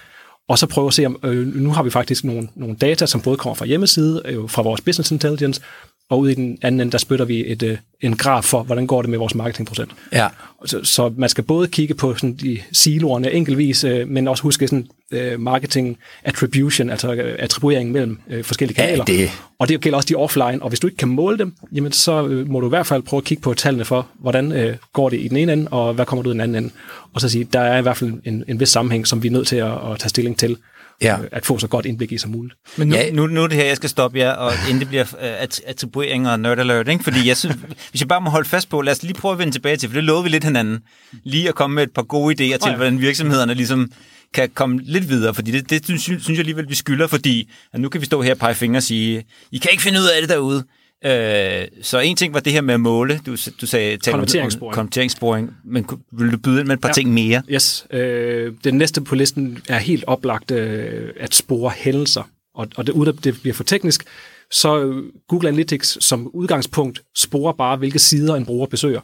[0.47, 3.21] Og så prøve at se, om øh, nu har vi faktisk nogle, nogle data, som
[3.21, 5.61] både kommer fra hjemmeside, øh, fra vores business intelligence,
[6.09, 8.87] og ude i den anden ende, der spytter vi et, øh, en graf for, hvordan
[8.87, 9.91] går det med vores marketingprocent.
[10.13, 10.27] Ja.
[10.65, 14.67] Så, så man skal både kigge på sådan de siloerne enkeltvis, øh, men også huske
[14.67, 19.05] sådan øh, marketing attribution, altså attribueringen mellem forskellige Ja, kanaler.
[19.05, 19.29] det-
[19.59, 22.43] Og det gælder også de offline, og hvis du ikke kan måle dem, jamen så
[22.47, 25.27] må du i hvert fald prøve at kigge på tallene for, hvordan går det i
[25.27, 26.69] den ene ende, og hvad kommer du i den anden ende.
[27.13, 29.31] Og så sige, der er i hvert fald en, en vis sammenhæng, som vi er
[29.31, 30.57] nødt til at, at tage stilling til,
[31.01, 31.19] Ja.
[31.21, 32.55] øh, at få så godt indblik i som muligt.
[32.77, 33.11] Men nu, Ja.
[33.11, 35.61] nu, nu er det her, jeg skal stoppe jer, og inden det bliver uh, at-
[35.65, 37.03] attribuering og nerd alert, ikke?
[37.03, 37.55] fordi jeg synes,
[37.89, 39.89] hvis jeg bare må holde fast på, lad os lige prøve at vende tilbage til,
[39.89, 40.79] for det lovede vi lidt hinanden,
[41.23, 42.75] lige at komme med et par gode idéer til, ja.
[42.75, 43.91] hvordan virksomhederne ligesom
[44.33, 47.79] kan komme lidt videre, fordi det, det synes, synes jeg alligevel, vi skylder, fordi at
[47.79, 50.05] nu kan vi stå her og pege fingre og sige, I kan ikke finde ud
[50.15, 50.63] af det derude.
[51.05, 54.73] Øh, så en ting var det her med at måle, du, du sagde Konverteringssporing.
[54.75, 56.93] konverteringssporing, men vil du byde ind med et par Ja.
[56.93, 57.41] ting mere?
[57.49, 57.87] Yes.
[57.91, 62.29] Øh, den næste på listen er helt oplagt øh, at spore hændelser.
[62.55, 64.03] Og, og det, uden at det bliver for teknisk,
[64.51, 69.01] så øh, Google Analytics som udgangspunkt sporer bare, hvilke sider en bruger besøger.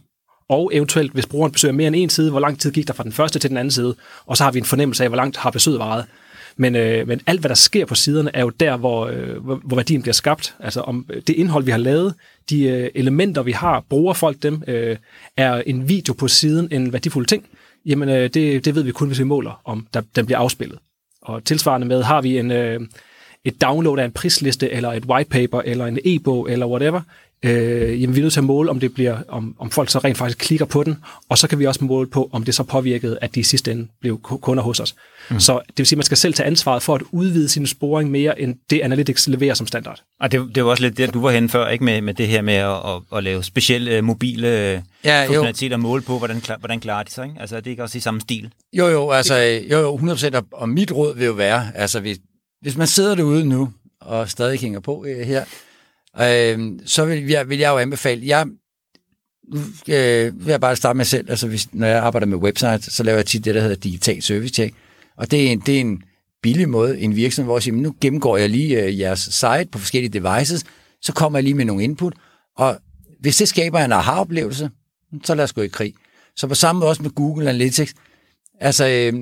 [0.50, 3.04] Og eventuelt, hvis brugeren besøger mere end en side, hvor lang tid gik der fra
[3.04, 3.96] den første til den anden side,
[4.26, 6.06] og så har vi en fornemmelse af, hvor langt har besøget varet.
[6.58, 9.62] Men, øh, men alt, hvad der sker på siderne, er jo der, hvor, øh, hvor,
[9.64, 10.56] hvor værdien bliver skabt.
[10.60, 12.14] Altså om øh, det indhold, vi har lavet,
[12.50, 14.98] de øh, elementer, vi har, bruger folk dem, øh,
[15.38, 17.46] er en video på siden en værdifuld ting,
[17.86, 20.80] jamen øh, det, det ved vi kun, hvis vi måler, om der, den bliver afspillet.
[21.22, 22.80] Og tilsvarende med, har vi en, øh,
[23.46, 27.02] et download af en prisliste, eller et white paper, eller en e-bog, eller whatever,
[27.46, 30.00] øh, jamen vi er nødt til at måle, om, det bliver, om, om folk så
[30.00, 30.96] rent faktisk klikker på den,
[31.30, 33.72] og så kan vi også måle på, om det så påvirkede, at de i sidste
[33.72, 34.96] ende blev ku- kunder hos os.
[35.30, 35.40] Mm.
[35.40, 38.12] Så det vil sige, at man skal selv tage ansvaret for at udvide sin sporing
[38.12, 40.02] mere, end det Analytics leverer som standard.
[40.20, 42.28] Og det, det var også lidt det, du var henne før, ikke med, med det
[42.28, 45.28] her med at, at, at lave specielle uh, mobile Ja, ja, jo.
[45.28, 47.36] funktionaliteter og måle på, hvordan, hvordan klarer de sig, ikke?
[47.40, 48.50] Altså er det ikke også i samme stil?
[48.74, 49.36] Jo, jo, altså,
[49.72, 52.18] jo, jo, 100%, og- og mit råd vil jo være, altså, hvis,
[52.62, 53.70] hvis man sidder derude nu,
[54.02, 55.44] og stadig hænger på øh, her,
[56.20, 58.46] øh, så vil jeg, vil jeg jo anbefale, jeg,
[59.54, 62.94] nu øh, vil jeg bare starte med selv, altså, hvis, når jeg arbejder med websites,
[62.94, 64.76] så laver jeg tit det, der hedder digital service check,
[65.18, 66.04] og det er en, det er en
[66.42, 69.80] billig måde, en virksomhed, hvor jeg siger, nu gennemgår jeg lige øh, jeres site på
[69.80, 70.64] forskellige devices,
[71.02, 72.14] så kommer jeg lige med nogle input,
[72.58, 72.78] og
[73.20, 74.70] hvis det skaber en aha-oplevelse,
[75.24, 75.94] så lad os gå i krig.
[76.36, 77.94] Så på samme måde også med Google Analytics,
[78.62, 79.14] Altså, øh,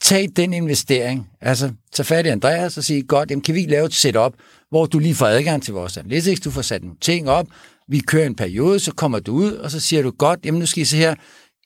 [0.00, 1.30] tag den investering.
[1.40, 4.34] Altså, tag fat i Andreas og sige, godt, jamen, kan vi lave et setup,
[4.70, 7.46] hvor du lige får adgang til vores analytics, du får sat nogle ting op,
[7.88, 10.66] vi kører en periode, så kommer du ud, og så siger du, godt, jamen nu
[10.66, 11.14] skal I se her,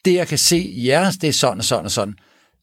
[0.04, 2.14] det jeg kan se i jeres, det er sådan og sådan og sådan.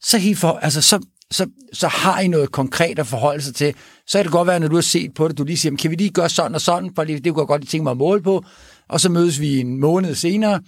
[0.03, 3.75] Så, helt for, altså, så, så, så har I noget konkret at forholde sig til.
[4.07, 5.91] Så kan det godt være, når du har set på det, du lige siger, kan
[5.91, 7.97] vi lige gøre sådan og sådan, for det kunne jeg godt lige tænke mig at
[7.97, 8.45] måle på,
[8.89, 10.61] og så mødes vi en måned senere,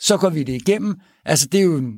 [0.00, 0.94] så går vi det igennem.
[1.24, 1.92] Altså, det er jo en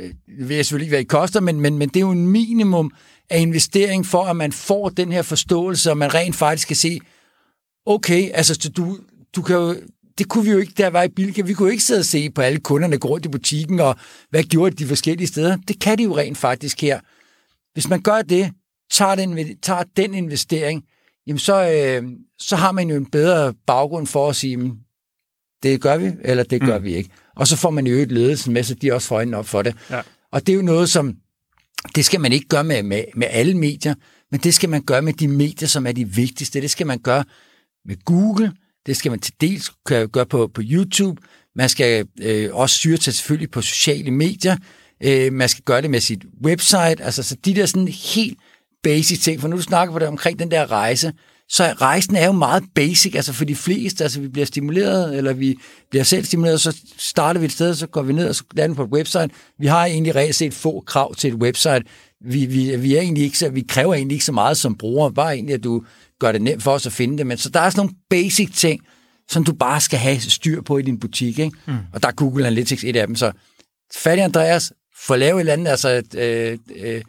[0.00, 2.10] øh, det vil jeg selvfølgelig ikke, hvad det koster, men, men, men det er jo
[2.10, 2.90] en minimum
[3.32, 7.00] af investering for, at man får den her forståelse, og man rent faktisk kan se,
[7.86, 8.98] okay, altså så du,
[9.36, 9.76] du kan jo,
[10.18, 12.04] det kunne vi jo ikke, der var i Bilka, vi kunne jo ikke sidde og
[12.04, 13.96] se på alle kunderne gå rundt i butikken, og
[14.30, 15.56] hvad gjorde de forskellige steder.
[15.68, 17.00] Det kan de jo rent faktisk her.
[17.72, 18.52] Hvis man gør det,
[18.92, 20.84] tager den, tager den investering,
[21.26, 22.08] jamen så, øh,
[22.38, 24.78] så har man jo en bedre baggrund for at sige, jamen,
[25.62, 26.84] det gør vi, eller det gør mm.
[26.84, 27.10] vi ikke.
[27.36, 29.62] Og så får man jo et ledelsen med, så de også får øjnene op for
[29.62, 29.74] det.
[29.90, 30.00] Ja.
[30.32, 31.16] Og det er jo noget, som,
[31.94, 33.94] det skal man ikke gøre med, med, med alle medier,
[34.30, 36.60] men det skal man gøre med de medier, som er de vigtigste.
[36.60, 37.24] Det skal man gøre
[37.84, 38.52] med Google,
[38.86, 41.22] det skal man til dels gøre på, på YouTube,
[41.56, 44.56] man skal øh, også syre til selvfølgelig på sociale medier,
[45.02, 48.38] øh, man skal gøre det med sit website, altså så de der sådan helt
[48.82, 51.12] basic ting, for nu du snakker på det omkring den der rejse,
[51.52, 55.32] så rejsen er jo meget basic, altså for de fleste, altså vi bliver stimuleret, eller
[55.32, 55.58] vi
[55.90, 58.76] bliver selv stimuleret, så starter vi et sted, så går vi ned og så lander
[58.76, 59.28] på et website.
[59.58, 61.82] Vi har egentlig reelt set få krav til et website.
[62.24, 65.10] Vi, vi, vi, er egentlig ikke så, vi kræver egentlig ikke så meget som bruger,
[65.10, 65.84] bare egentlig, at du
[66.20, 67.26] gør det nemt for os at finde det.
[67.26, 68.80] Men så der er sådan nogle basic ting,
[69.30, 71.38] som du bare skal have styr på i din butik.
[71.38, 71.56] Ikke?
[71.66, 71.76] Mm.
[71.92, 73.16] Og der er Google Analytics et af dem.
[73.16, 73.32] Så
[73.94, 74.72] fat i Andreas,
[75.06, 77.02] få lavet et eller andet, altså et, øh, øh,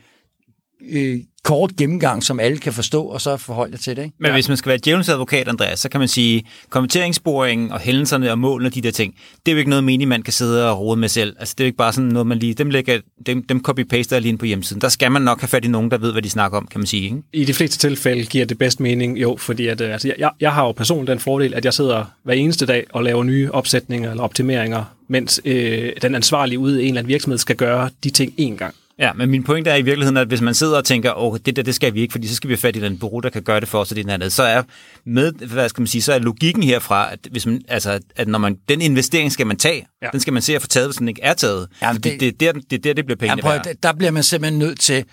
[0.81, 4.03] øh, kort gennemgang, som alle kan forstå, og så forholde dig til det.
[4.03, 4.15] Ikke?
[4.19, 4.33] Men ja.
[4.33, 8.39] hvis man skal være djævelens advokat, Andreas, så kan man sige, kommenteringssporingen og hændelserne og
[8.39, 9.15] målene og de der ting,
[9.45, 11.35] det er jo ikke noget mening, man kan sidde og rode med selv.
[11.39, 14.19] Altså, det er jo ikke bare sådan noget, man lige, dem, lægger, dem, dem copy-paster
[14.19, 14.81] lige ind på hjemmesiden.
[14.81, 16.79] Der skal man nok have fat i nogen, der ved, hvad de snakker om, kan
[16.79, 17.03] man sige.
[17.03, 17.17] Ikke?
[17.33, 20.53] I de fleste tilfælde giver det bedst mening, jo, fordi at, øh, altså, jeg, jeg
[20.53, 24.09] har jo personligt den fordel, at jeg sidder hver eneste dag og laver nye opsætninger
[24.09, 28.09] eller optimeringer, mens øh, den ansvarlige ude i en eller anden virksomhed skal gøre de
[28.09, 28.75] ting én gang.
[28.99, 31.55] Ja, men min pointe er i virkeligheden, at hvis man sidder og tænker, åh, det
[31.55, 33.29] der, det skal vi ikke, fordi så skal vi have fat i den bureau, der
[33.29, 34.61] kan gøre det for os, og det andet, så er
[35.05, 38.39] med, hvad skal man sige, så er logikken herfra, at, hvis man, altså, at når
[38.39, 40.05] man, den investering skal man tage, ja.
[40.05, 40.09] Ja.
[40.11, 41.67] den skal man se at få taget, hvis den ikke er taget.
[41.93, 43.67] Fordi det- det, det, er der, det er der, det bliver Ja, pengene prøv, værd.
[43.67, 45.05] at- der bliver man simpelthen nødt til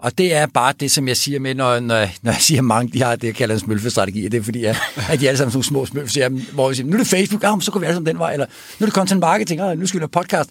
[0.00, 2.64] Og det er bare det, som jeg siger med, når, når, når jeg siger, at
[2.64, 4.76] mange de har det, jeg kalder en smølfestrategi, det er fordi, at,
[5.10, 7.60] at de alle sammen sådan små smølfer, hvor vi siger, nu er det Facebook, ah,
[7.62, 8.46] så går vi alle sammen den vej, eller
[8.80, 10.50] nu er det content marketing, ah, nu skal vi lave podcast.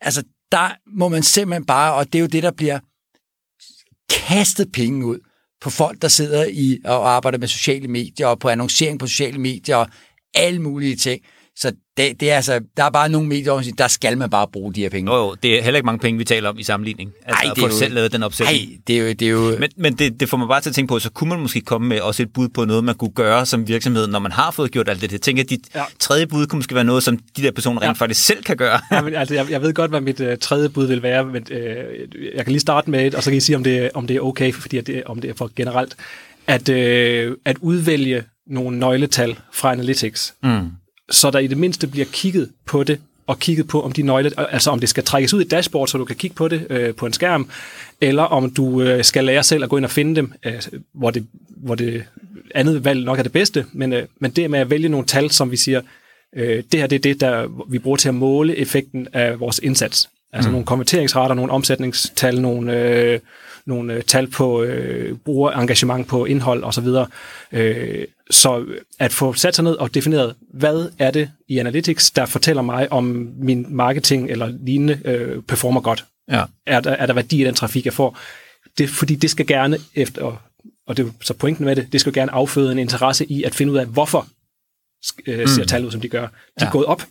[0.00, 0.22] Altså,
[0.52, 2.78] der må man simpelthen bare, og det er jo det, der bliver
[4.10, 5.18] kastet penge ud
[5.60, 9.38] på folk, der sidder i og arbejder med sociale medier, og på annoncering på sociale
[9.38, 9.88] medier, og
[10.34, 11.22] alle mulige ting.
[11.58, 14.74] Så det, det er altså, der er bare nogle medier, der skal man bare bruge
[14.74, 15.14] de her penge.
[15.14, 17.12] Jo, jo, det er heller ikke mange penge, vi taler om i sammenligning.
[17.26, 18.68] Altså, Ej, det er jo, selv lavet den opsætning.
[18.68, 19.08] Nej, det er jo...
[19.08, 19.56] Det er jo...
[19.58, 21.60] Men, men det, det får man bare til at tænke på, så kunne man måske
[21.60, 24.50] komme med også et bud på noget, man kunne gøre som virksomhed, når man har
[24.50, 25.12] fået gjort alt det.
[25.12, 25.84] Jeg tænker, at dit ja.
[25.98, 27.92] tredje bud kunne måske være noget, som de der personer rent ja.
[27.92, 28.80] faktisk selv kan gøre.
[28.92, 31.46] ja, men, altså, jeg, jeg ved godt, hvad mit uh, tredje bud vil være, men
[31.50, 31.56] uh,
[32.34, 34.16] jeg kan lige starte med et, og så kan I sige, om det, om det
[34.16, 35.96] er okay, fordi det, om det er for generelt,
[36.46, 40.34] at, uh, at udvælge nogle nøgletal fra Analytics.
[40.42, 40.70] Mm
[41.10, 44.30] så der i det mindste bliver kigget på det, og kigget på, om de nøgler,
[44.38, 46.94] altså om det skal trækkes ud i dashboard, så du kan kigge på det øh,
[46.94, 47.50] på en skærm,
[48.00, 51.10] eller om du øh, skal lære selv at gå ind og finde dem, øh, hvor,
[51.10, 51.26] det,
[51.56, 52.04] hvor det
[52.54, 55.30] andet valg nok er det bedste, men, øh, men det med at vælge nogle tal,
[55.30, 55.80] som vi siger,
[56.36, 59.58] øh, det her det er det, der vi bruger til at måle effekten af vores
[59.58, 60.08] indsats.
[60.32, 60.52] Altså mm.
[60.52, 63.20] nogle konverteringsrater, nogle omsætningstal, nogle, øh,
[63.66, 66.86] nogle øh, tal på øh, brugerengagement på indhold osv.
[67.52, 68.64] Øh, så
[68.98, 72.92] at få sat sig ned og defineret, hvad er det i Analytics, der fortæller mig,
[72.92, 76.04] om min marketing eller lignende øh, performer godt.
[76.30, 76.44] Ja.
[76.66, 78.18] Er, der, er der værdi i den trafik, jeg får?
[78.78, 80.42] Det, fordi det skal gerne efter,
[80.86, 83.54] og det er så pointen med det, det skal gerne afføde en interesse i at
[83.54, 84.26] finde ud af, hvorfor
[85.26, 85.68] øh, ser mm.
[85.68, 86.26] tal ud, som de gør.
[86.26, 86.66] De ja.
[86.66, 87.02] er gået op,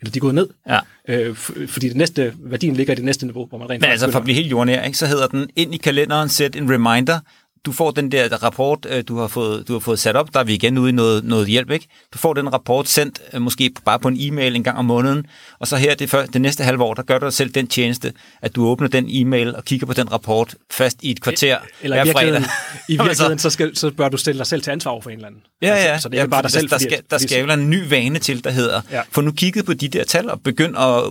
[0.00, 0.48] eller de er gået ned.
[0.68, 0.78] Ja.
[1.08, 1.36] Øh,
[1.66, 4.18] fordi det næste, værdien ligger i det næste niveau, hvor man rent Men altså for
[4.18, 7.20] at blive helt jordnær, ikke, så hedder den ind i kalenderen, sæt en reminder,
[7.66, 10.40] du får den der rapport, øh, du har fået, du har fået sat op, der
[10.40, 11.86] er vi igen ude i noget, noget hjælp, ikke?
[12.14, 15.26] Du får den rapport sendt, øh, måske bare på en e-mail en gang om måneden,
[15.58, 17.66] og så her det, for, det næste halve år, der gør du dig selv den
[17.66, 21.58] tjeneste, at du åbner den e-mail og kigger på den rapport fast i et kvarter
[21.82, 22.42] Eller hver fredag.
[22.88, 25.28] I virkeligheden, så, skal, så bør du stille dig selv til ansvar for en eller
[25.28, 25.42] anden.
[25.62, 25.74] Ja, ja.
[25.74, 26.68] Altså, så det er ja, bare dig selv.
[26.68, 29.00] Der, skal, der skal jo en ny vane til, der hedder, ja.
[29.10, 31.02] for nu kigget på de der tal og begynd at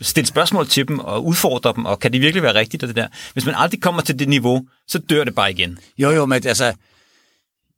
[0.00, 2.96] stille spørgsmål til dem og udfordre dem, og kan det virkelig være rigtigt, og det
[2.96, 3.08] der.
[3.32, 5.78] Hvis man aldrig kommer til det niveau, så dør det bare igen.
[5.98, 6.72] Jo, jo, men altså,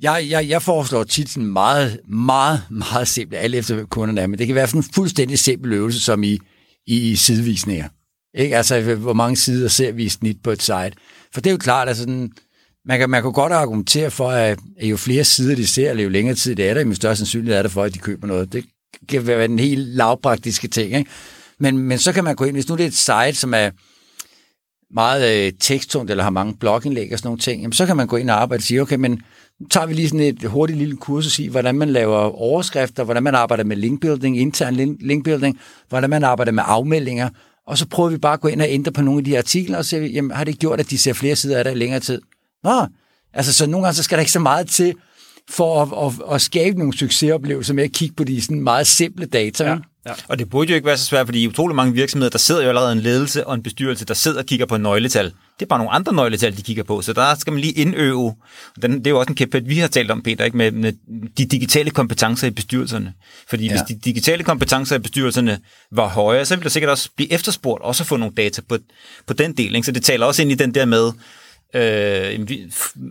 [0.02, 4.38] jeg, jeg, jeg foreslår tit sådan meget, meget, meget simpelt, alle efter kunderne er, men
[4.38, 6.38] det kan være sådan en fuldstændig simpel øvelse, som i,
[6.86, 7.88] i sidevisninger.
[8.34, 8.56] Ikke?
[8.56, 10.92] Altså, hvor mange sider ser vi i snit på et site.
[11.32, 12.32] For det er jo klart, at sådan,
[12.84, 16.08] man kan, man kan godt argumentere for, at jo flere sider de ser, eller jo
[16.08, 18.52] længere tid det er der, jo større sandsynlighed er det for, at de køber noget.
[18.52, 18.64] Det
[19.08, 20.92] kan være den helt lavpraktiske ting.
[20.94, 21.10] Ikke?
[21.62, 23.70] Men, men så kan man gå ind, hvis nu det er et site, som er
[24.94, 28.06] meget øh, teksttungt, eller har mange blogindlæg og sådan nogle ting, jamen, så kan man
[28.06, 29.22] gå ind og arbejde og sige, okay, men
[29.60, 33.22] nu tager vi lige sådan et hurtigt lille kursus i, hvordan man laver overskrifter, hvordan
[33.22, 35.58] man arbejder med linkbuilding, intern linkbuilding,
[35.88, 37.28] hvordan man arbejder med afmeldinger,
[37.66, 39.78] og så prøver vi bare at gå ind og ændre på nogle af de artikler,
[39.78, 42.00] og se, jamen, har det gjort, at de ser flere sider af det i længere
[42.00, 42.20] tid?
[42.64, 42.86] Nå,
[43.34, 44.94] altså så nogle gange så skal der ikke så meget til,
[45.50, 49.26] for at, at, at skabe nogle succesoplevelser med at kigge på de sådan meget simple
[49.26, 49.64] data.
[49.64, 49.76] Ja.
[50.06, 50.12] Ja.
[50.28, 52.62] Og det burde jo ikke være så svært, fordi i utrolig mange virksomheder, der sidder
[52.62, 55.24] jo allerede en ledelse og en bestyrelse, der sidder og kigger på nøgletal.
[55.24, 58.34] Det er bare nogle andre nøgletal, de kigger på, så der skal man lige indøve.
[58.82, 60.56] Den, det er jo også en kæmpe, vi har talt om, Peter, ikke?
[60.56, 60.92] Med, med
[61.38, 63.12] de digitale kompetencer i bestyrelserne.
[63.48, 63.70] Fordi ja.
[63.70, 65.58] hvis de digitale kompetencer i bestyrelserne
[65.90, 68.78] var højere, så ville der sikkert også blive efterspurgt, også at få nogle data på,
[69.26, 69.74] på den del.
[69.74, 69.86] Ikke?
[69.86, 71.12] Så det taler også ind i den der med,
[71.74, 72.40] øh,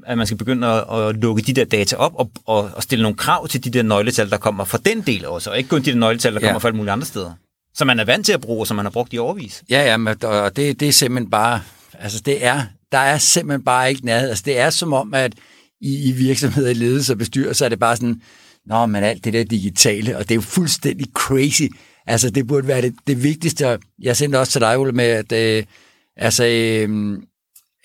[0.05, 3.03] at man skal begynde at, at lukke de der data op og, og, og stille
[3.03, 5.82] nogle krav til de der nøgletal, der kommer fra den del også, og ikke kun
[5.82, 6.47] de der nøgletal, der ja.
[6.47, 7.32] kommer fra alle mulige andre steder.
[7.74, 9.64] Som man er vant til at bruge, og som man har brugt i overvis.
[9.70, 11.62] Ja, ja, men, og det, det er simpelthen bare,
[11.99, 14.30] altså det er, der er simpelthen bare ikke nærhed.
[14.30, 15.34] Altså det er som om, at
[15.82, 18.22] i, i virksomheder, i ledelse og bestyrelse, er det bare sådan,
[18.66, 21.64] nå, men alt det der digitale, og det er jo fuldstændig crazy.
[22.07, 23.80] Altså det burde være det, det vigtigste.
[24.01, 25.64] Jeg sendte også til dig, Ole, med, at øh,
[26.18, 27.18] altså, øh,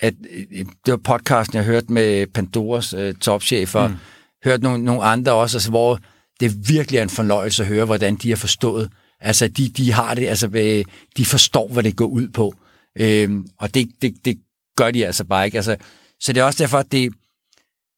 [0.01, 3.97] at øh, det var podcasten, jeg hørte med Pandoras øh, topchef, og mm.
[4.45, 5.99] hørte nogle, nogle andre også, altså, hvor
[6.41, 8.91] det virkelig er en fornøjelse at høre, hvordan de har forstået.
[9.21, 10.85] Altså, de, de har det, altså, øh,
[11.17, 12.55] de forstår, hvad det går ud på.
[12.99, 14.39] Øhm, og det, det, det
[14.77, 15.59] gør de altså bare ikke.
[15.59, 15.77] Altså,
[16.21, 17.13] så det er også derfor, at det,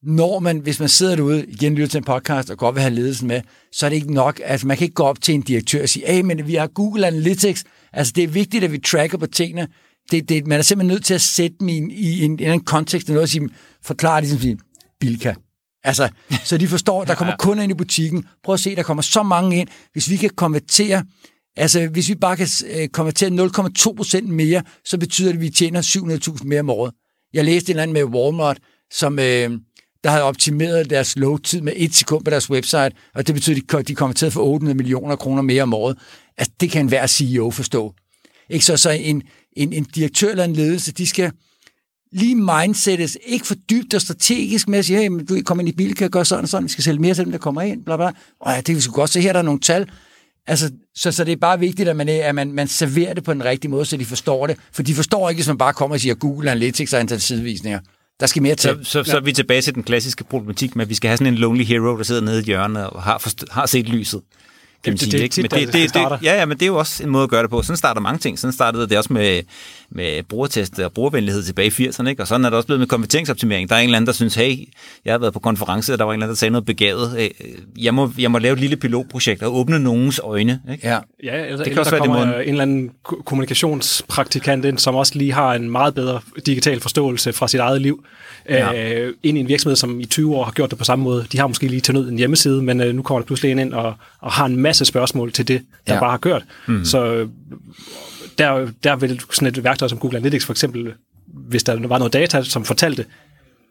[0.02, 2.94] når man, hvis man sidder derude, igen lytter til en podcast, og godt vil have
[2.94, 3.40] ledelsen med,
[3.72, 5.88] så er det ikke nok, altså man kan ikke gå op til en direktør og
[5.88, 9.26] sige, hey, men vi har Google Analytics, altså det er vigtigt, at vi tracker på
[9.26, 9.68] tingene,
[10.10, 12.44] det, det, man er simpelthen nødt til at sætte dem i en, i en, i
[12.44, 13.48] en kontekst, og noget at sige,
[13.82, 14.58] forklare det som sige,
[15.00, 15.34] Bilka.
[15.84, 16.08] Altså,
[16.44, 18.24] så de forstår, at der kommer kunder ind i butikken.
[18.44, 19.68] Prøv at se, der kommer så mange ind.
[19.92, 21.04] Hvis vi kan konvertere,
[21.56, 25.50] altså hvis vi bare kan øh, konvertere 0,2 procent mere, så betyder det, at vi
[25.50, 26.94] tjener 700.000 mere om året.
[27.32, 28.58] Jeg læste en eller anden med Walmart,
[28.90, 29.50] som øh,
[30.04, 33.88] der havde optimeret deres load-tid med et sekund på deres website, og det betyder, at
[33.88, 35.98] de kommer til at få 800 millioner kroner mere om året.
[36.36, 37.94] Altså, det kan enhver CEO forstå.
[38.50, 39.22] Ikke så, så en,
[39.58, 41.32] en, en direktør eller en ledelse, de skal
[42.12, 45.68] lige mindsettes, ikke for dybt og strategisk med at sige, hey, men du kommer ind
[45.68, 47.62] i bil, kan gøre sådan og sådan, vi skal sælge mere til dem, der kommer
[47.62, 48.10] ind, bla bla.
[48.40, 49.90] Og ja, det vi sgu godt se, her der er nogle tal.
[50.46, 53.34] Altså, så, så det er bare vigtigt, at, man, at man, man serverer det på
[53.34, 54.56] den rigtige måde, så de forstår det.
[54.72, 57.80] For de forstår ikke, hvis man bare kommer og siger Google Analytics og antal sidevisninger.
[58.20, 58.70] Der skal mere til.
[58.82, 61.16] Så, så, så er vi tilbage til den klassiske problematik med, at vi skal have
[61.16, 64.20] sådan en lonely hero, der sidder nede i hjørnet og har, forst- har set lyset.
[64.84, 65.34] Kan man Det- sige, det ikke?
[65.36, 67.30] Men det, det det, det, ja, ja, men det er jo også en måde at
[67.30, 67.62] gøre det på.
[67.62, 68.38] Sådan starter mange ting.
[68.38, 69.42] Sådan startede det også med,
[69.90, 72.22] med brugertest og brugervenlighed tilbage i 80'erne, ikke?
[72.22, 73.68] og sådan er det også blevet med konverteringsoptimering.
[73.68, 74.68] Der er en eller anden, der synes, hey,
[75.04, 77.16] jeg har været på konference, og der var en eller anden, der sagde noget begavet.
[77.18, 77.28] Øh,
[77.84, 80.60] Jeg må, jeg må lave et lille pilotprojekt og åbne nogens øjne.
[80.72, 80.88] Ikke?
[80.88, 80.98] Ja.
[81.24, 84.94] Ja, eller, kan eller også der være det en eller anden ko- kommunikationspraktikant ind, som
[84.94, 88.04] også lige har en meget bedre digital forståelse fra sit eget liv,
[88.48, 88.72] Ja.
[88.72, 89.00] ja.
[89.00, 91.26] øh, ind i en virksomhed, som i 20 år har gjort det på samme måde.
[91.32, 93.58] De har måske lige til nød en hjemmeside, men øh, nu kommer der pludselig en
[93.58, 96.00] ind og, og har en masse spørgsmål til det, der Ja.
[96.00, 96.44] bare har kørt.
[96.68, 96.84] Mm.
[96.84, 97.28] Så øh,
[98.38, 100.92] der, der vil sådan et værktøj som Google Analytics for eksempel,
[101.26, 103.04] hvis der var noget data, som fortalte,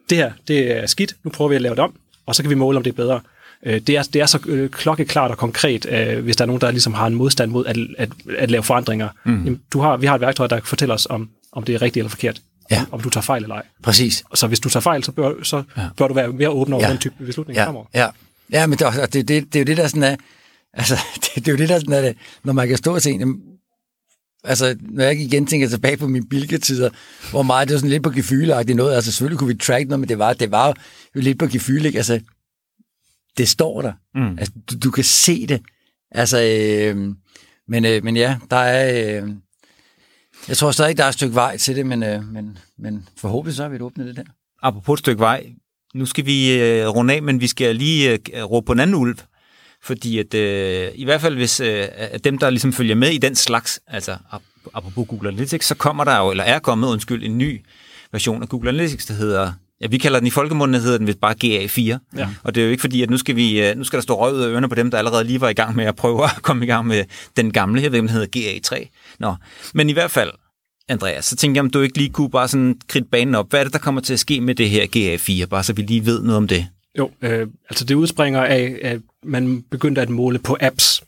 [0.09, 1.93] det her, det er skidt, nu prøver vi at lave det om,
[2.25, 3.19] og så kan vi måle, om det er bedre.
[3.65, 5.85] Øh, Det er, det er så øh, klokkeklart og konkret,
[6.23, 9.09] hvis der er nogen, der ligesom har en modstand mod at, at, at lave forandringer.
[9.25, 9.43] Mm.
[9.43, 12.01] Jamen, du har, vi har et værktøj, der fortæller os, om, om det er rigtigt
[12.01, 12.41] eller forkert.
[12.71, 12.79] Ja.
[12.81, 13.63] Om, om du tager fejl eller ej.
[13.83, 14.23] Præcis.
[14.33, 15.81] Så hvis du tager fejl, så bør, så ja.
[15.97, 16.89] bør du være mere åben over Ja.
[16.91, 17.85] den type beslutninger Ja, fremover.
[17.95, 18.07] ja.
[18.51, 20.15] ja men det, det, det, det er jo det, der sådan er,
[20.77, 23.09] altså, det, det er jo det, der er, det, når man kan stå og se,
[23.09, 23.41] jamen,
[24.43, 26.89] altså, når jeg igen tænker tilbage på mine bilketider,
[27.31, 29.99] hvor meget det var sådan lidt på gefyleagtigt noget, altså selvfølgelig kunne vi track noget,
[29.99, 30.67] men det var, det var
[31.15, 31.97] jo lidt på gefyle, ikke?
[31.97, 32.19] Altså,
[33.37, 33.93] det står der.
[34.15, 34.37] Mm.
[34.37, 35.61] Altså, du, du kan se det.
[36.11, 37.15] Altså, øh,
[37.67, 39.29] men, øh, men ja, der er, øh,
[40.47, 43.55] jeg tror stadig, der er et stykke vej til det, men, øh, men, men forhåbentlig
[43.55, 44.23] så har vi et åbnet det der.
[44.61, 45.53] apropos et stykke vej,
[45.93, 48.95] nu skal vi øh, runde af, men vi skal lige øh, råbe på en anden
[48.95, 49.17] ulv.
[49.83, 53.17] Fordi at, øh, i hvert fald hvis øh, at dem, der ligesom følger med i
[53.17, 57.23] den slags, altså ap- apropos Google Analytics, så kommer der jo, eller er kommet, undskyld,
[57.23, 57.61] en ny
[58.11, 59.51] version af Google Analytics, der hedder,
[59.81, 62.17] ja, vi kalder den i folkemunden, der hedder den vist bare GA4.
[62.17, 62.29] Ja.
[62.43, 64.19] Og det er jo ikke fordi, at nu skal, vi, øh, nu skal der stå
[64.21, 66.23] røg ud af ørerne på dem, der allerede lige var i gang med at prøve
[66.23, 67.03] at komme i gang med
[67.37, 68.87] den gamle, om den hedder GA3.
[69.19, 69.35] Nå,
[69.73, 70.31] men i hvert fald,
[70.89, 73.49] Andreas, så tænker jeg, om du ikke lige kunne bare sådan kridte banen op.
[73.49, 75.81] Hvad er det, der kommer til at ske med det her GA4, bare så vi
[75.81, 76.67] lige ved noget om det?
[76.97, 81.03] Jo, øh, altså det udspringer af, at man begyndte at måle på apps.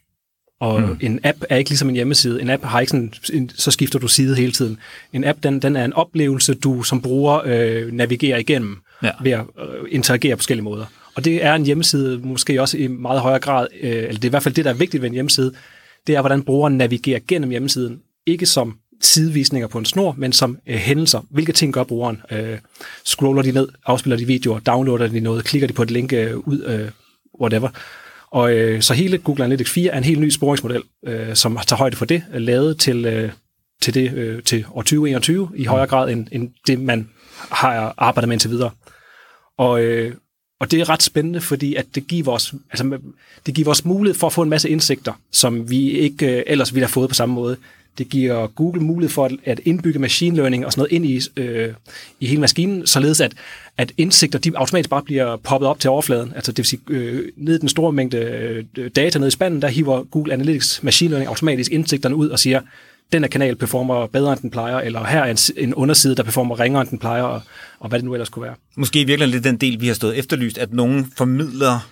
[0.60, 0.98] Og mm.
[1.02, 2.42] en app er ikke ligesom en hjemmeside.
[2.42, 4.78] En app har ikke sådan, en, så skifter du side hele tiden.
[5.14, 9.12] En app, den, den er en oplevelse, du som bruger øh, navigerer igennem Ja.
[9.24, 10.86] ved at øh, interagere på forskellige måder.
[11.16, 14.30] Og det er en hjemmeside måske også i meget højere grad, øh, eller det er
[14.30, 15.52] i hvert fald det, der er vigtigt ved en hjemmeside,
[16.08, 18.00] det er, hvordan brugeren navigerer gennem hjemmesiden.
[18.26, 21.26] Ikke som sidevisninger på en snor, men som øh, hændelser.
[21.30, 22.22] Hvilke ting gør brugeren?
[22.32, 22.58] Øh,
[23.06, 26.38] scroller de ned, afspiller de videoer, downloader de noget, klikker de på et link øh,
[26.38, 26.90] ud, øh,
[27.42, 27.70] whatever.
[28.32, 31.78] Og øh, så hele Google Analytics 4 er en helt ny sporingsmodel, øh, som tager
[31.78, 33.32] højde for det, øh, lavet til, øh,
[33.82, 37.10] til, det, øh, til år 2021 i højere grad end, end det, man
[37.52, 38.72] har arbejdet med indtil videre.
[39.58, 40.14] Og, øh,
[40.60, 43.00] og det er ret spændende, fordi at det giver os, altså,
[43.46, 46.74] det giver os mulighed for at få en masse indsigter, som vi ikke øh, ellers
[46.74, 47.58] ville have fået på samme måde.
[47.98, 51.42] Det giver Google mulighed for at, at indbygge machine learning og sådan noget ind i,
[51.42, 51.74] øh,
[52.20, 53.34] i hele maskinen, således at,
[53.78, 56.34] at indsigter de automatisk bare bliver poppet op til overfladen.
[56.36, 58.18] Altså det vil sige, øh, ned i den store mængde
[58.78, 62.40] øh, data ned i spanden, der hiver Google Analytics machine learning automatisk indsigterne ud og
[62.40, 62.62] siger,
[63.12, 66.24] den her kanal performer bedre, end den plejer, eller her er en, en underside, der
[66.24, 67.42] performer ringere, end den plejer, og,
[67.80, 68.56] og hvad det nu ellers kunne være.
[68.76, 71.90] Måske i virkeligheden lidt den del, vi har stået efterlyst, at nogen formidler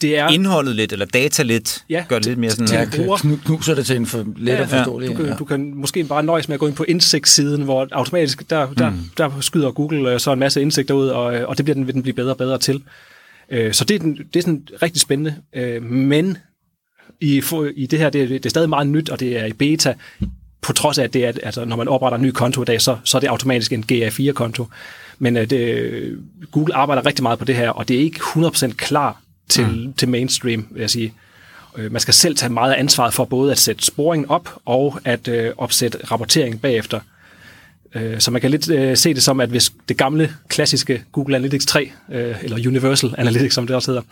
[0.00, 2.66] det er, indholdet lidt, eller data lidt, Ja, gør det lidt mere sådan...
[2.66, 3.16] til- Ja, til- bruger.
[3.16, 5.08] knu- knuser det til en for let Ja, og forståelig.
[5.10, 8.50] Du kan, du kan måske bare nøjes med at gå ind på indsigtssiden, hvor automatisk,
[8.50, 8.96] der, der, Mm.
[9.18, 11.86] der skyder Google øh, så en masse indsigter ud, og, øh, og det bliver den,
[11.86, 12.82] vil den blive bedre og bedre til.
[13.50, 15.34] Øh, Så det er, den, det er sådan rigtig spændende.
[15.82, 16.38] Men
[17.20, 19.46] i, for- i det her, det, er- det er stadig meget nyt, og det er
[19.46, 19.94] i beta,
[20.62, 22.80] på trods af, at det er, altså, når man opretter en ny konto i dag,
[22.80, 24.66] så, så er det automatisk en GA4-konto.
[25.18, 26.18] Men øh, det,
[26.52, 29.92] Google arbejder rigtig meget på det her, og det er ikke 100% klar til, mm.
[29.92, 31.14] til mainstream, vil jeg sige.
[31.78, 35.00] Øh, Man skal selv tage meget af ansvaret for både at sætte sporingen op og
[35.04, 37.00] at øh, opsætte rapportering bagefter.
[37.94, 41.36] Øh, så man kan lidt øh, se det som, at hvis det gamle, klassiske Google
[41.36, 44.02] Analytics 3, øh, eller Universal Analytics, som det også hedder,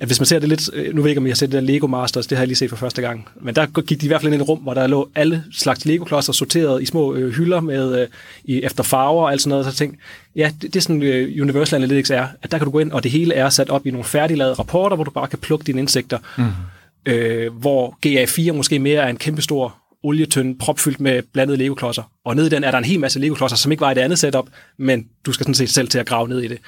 [0.00, 1.52] at hvis man ser det lidt, øh, nu ved jeg ikke, om I har set
[1.52, 4.00] det der Lego Masters, det har jeg lige set for første gang, men der gik
[4.00, 6.82] de i hvert fald ind i et rum, hvor der lå alle slags Lego-klodser sorteret
[6.82, 8.08] i små øh, hylder med, øh,
[8.44, 10.02] i, efter farver og alt sådan noget, så jeg tænkte,
[10.36, 12.92] ja, det, det er sådan øh, Universal Analytics er, at der kan du gå ind,
[12.92, 15.64] og det hele er sat op i nogle færdiglavede rapporter, hvor du bare kan plukke
[15.64, 17.12] dine indsigter, mm.
[17.12, 22.10] øh, hvor GA4 måske mere er en kæmpestor olietønde propfyldt med blandede Lego-klodser.
[22.24, 24.00] Og nede i den er der en hel masse Lego-klodser, som ikke var i det
[24.00, 24.46] andet setup,
[24.76, 26.58] men du skal sådan set selv til at grave ned i det.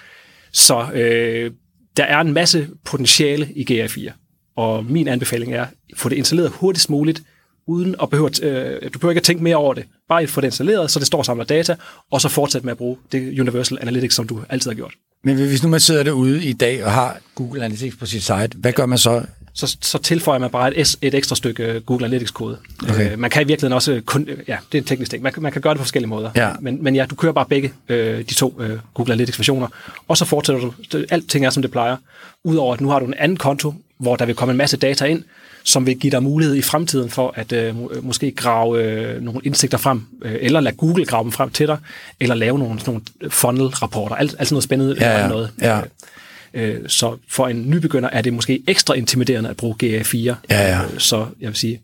[0.53, 1.51] Så øh,
[1.97, 4.13] der er en masse potentiale i GA4.
[4.57, 5.67] Og min anbefaling er,
[5.97, 7.23] få det installeret hurtigst muligt,
[7.67, 9.85] uden at behøve, øh, du behøver ikke at tænke mere over det.
[10.09, 11.77] Bare få det installeret, så det står og samler data,
[12.11, 14.95] og så fortsætte med at bruge det Universal Analytics, som du altid har gjort.
[15.25, 18.51] Men hvis nu man sidder derude i dag og har Google Analytics på sit site,
[18.55, 19.25] hvad gør man så?
[19.55, 22.59] Så, så tilføjer man bare et, et ekstra stykke øh, Google Analytics-kode.
[22.89, 23.13] Okay.
[23.13, 24.29] Øh, man kan i virkeligheden også kun...
[24.49, 25.23] Ja, det er en teknisk ting.
[25.23, 26.31] Man, man kan gøre det på forskellige måder.
[26.37, 26.51] Ja.
[26.61, 29.69] Men, men ja, du kører bare begge øh, de to øh, Google Analytics-versioner,
[30.09, 30.73] og så fortsætter du...
[30.93, 31.97] Det, alting er, som det plejer.
[32.45, 35.05] Udover at nu har du en anden konto, hvor der vil komme en masse data
[35.05, 35.23] ind,
[35.65, 39.41] som vil give dig mulighed i fremtiden for at øh, må, måske grave øh, nogle
[39.45, 41.79] indsigter frem, øh, eller lade Google grave dem frem til dig,
[42.21, 45.29] eller lave nogle, nogle funnel-rapporter, alt, alt sådan noget spændende Ja, ja.
[45.29, 45.51] noget.
[45.61, 45.81] Ja.
[46.55, 50.17] Øh, så for en nybegynder er det måske ekstra intimiderende at bruge GA4.
[50.17, 50.83] Ja, ja.
[50.83, 51.81] Øh, så jeg vil sige,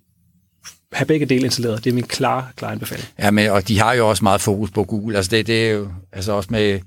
[0.92, 3.08] have begge dele installeret, det er min klare, klare anbefaling.
[3.18, 5.16] Ja, men, og de har jo også meget fokus på Google.
[5.16, 6.80] Altså det, det er jo altså også med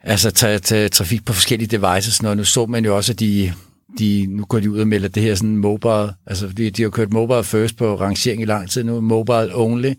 [0.00, 2.22] altså, ta, ta, trafik på forskellige devices.
[2.22, 2.36] Noget.
[2.36, 3.52] Nu så man jo også, at de,
[3.98, 6.90] de, nu går de ud og melder det her sådan mobile, altså de, de har
[6.90, 9.92] kørt mobile first på rangering i lang tid nu, mobile only.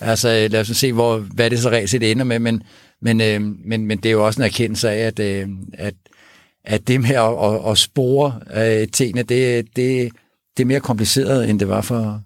[0.00, 2.62] Altså lad os se, hvor, hvad det så reelt set ender med, men,
[3.02, 5.94] men, øh, men, men det er jo også en erkendelse af, at, øh, at,
[6.64, 10.10] at det med at, at, at spore øh, tingene, det, det,
[10.56, 12.20] det er mere kompliceret, end det var for,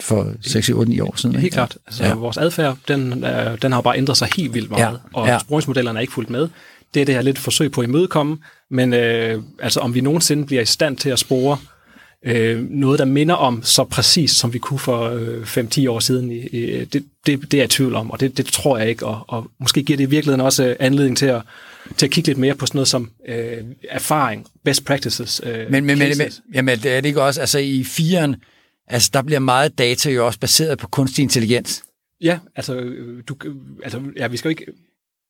[0.00, 1.34] for 6, 8, 9 år siden.
[1.34, 1.54] Helt ikke?
[1.54, 1.76] klart.
[1.86, 2.14] Altså, Ja.
[2.14, 4.82] Vores adfærd, den, øh, den har bare ændret sig helt vildt meget,
[5.14, 5.18] Ja.
[5.20, 5.38] og ja.
[5.38, 6.48] sporingsmodellerne er ikke fulgt med.
[6.94, 8.38] Det er det her lidt forsøg på at imødekomme,
[8.70, 11.58] men øh, altså, om vi nogensinde bliver i stand til at spore
[12.26, 16.32] øh, noget, der minder om så præcis, som vi kunne for øh, 5-10 år siden,
[16.32, 16.40] i,
[16.84, 19.24] det, det, det er jeg i tvivl om, og det, det tror jeg ikke, og,
[19.28, 21.42] og måske giver det i virkeligheden også øh, anledning til at,
[21.96, 23.58] til at kigge lidt mere på sådan noget som øh,
[23.88, 26.42] erfaring, best practices, øh, Men, men, men, men cases.
[26.54, 28.36] jamen, det er det ikke også, altså i firen,
[28.86, 31.82] altså der bliver meget data jo også baseret på kunstig intelligens.
[32.20, 33.36] Ja, altså, øh, du,
[33.84, 34.66] altså ja, vi skal jo ikke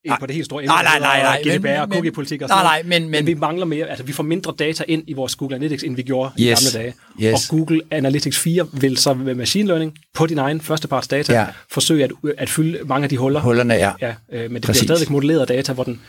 [0.05, 2.57] ind på det helt store Nej, nej, nej, nej, GDPR men- og cookie-politik og nej,
[2.59, 3.03] sådan nej, noget.
[3.03, 5.57] men- men- men vi mangler mere, altså vi får mindre data ind i vores Google
[5.57, 6.94] Analytics, end vi gjorde Yes, i gamle dage.
[7.34, 7.50] yes.
[7.50, 11.46] Og Google Analytics 4 vil så med machine learning på din egen førsteparts data Ja.
[11.70, 13.40] forsøge at, at fylde mange af de huller.
[13.40, 13.92] Hullerne er.
[14.00, 14.82] Ja, øh, men det Præcis.
[14.82, 16.00] bliver stadigvæk modelleret data, hvor, den,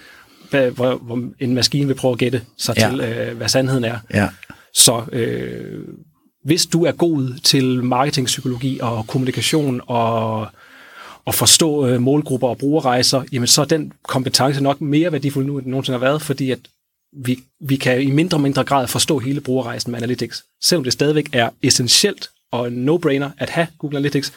[0.51, 2.89] hvor, hvor en maskine vil prøve at gætte sig Ja.
[2.89, 3.97] til, øh, hvad sandheden er.
[4.13, 4.27] Ja.
[4.73, 5.79] Så øh,
[6.45, 10.47] hvis du er god til marketingpsykologi og kommunikation og,
[11.25, 15.57] og forstå øh, målgrupper og brugerrejser, jamen så er den kompetence nok mere værdifuld nu,
[15.57, 16.59] end den nogensinde har været, fordi at
[17.25, 20.43] vi, vi kan i mindre og mindre grad forstå hele brugerrejsen med Analytics.
[20.63, 24.33] Selvom det stadigvæk er essentielt og en no-brainer at have Google Analytics,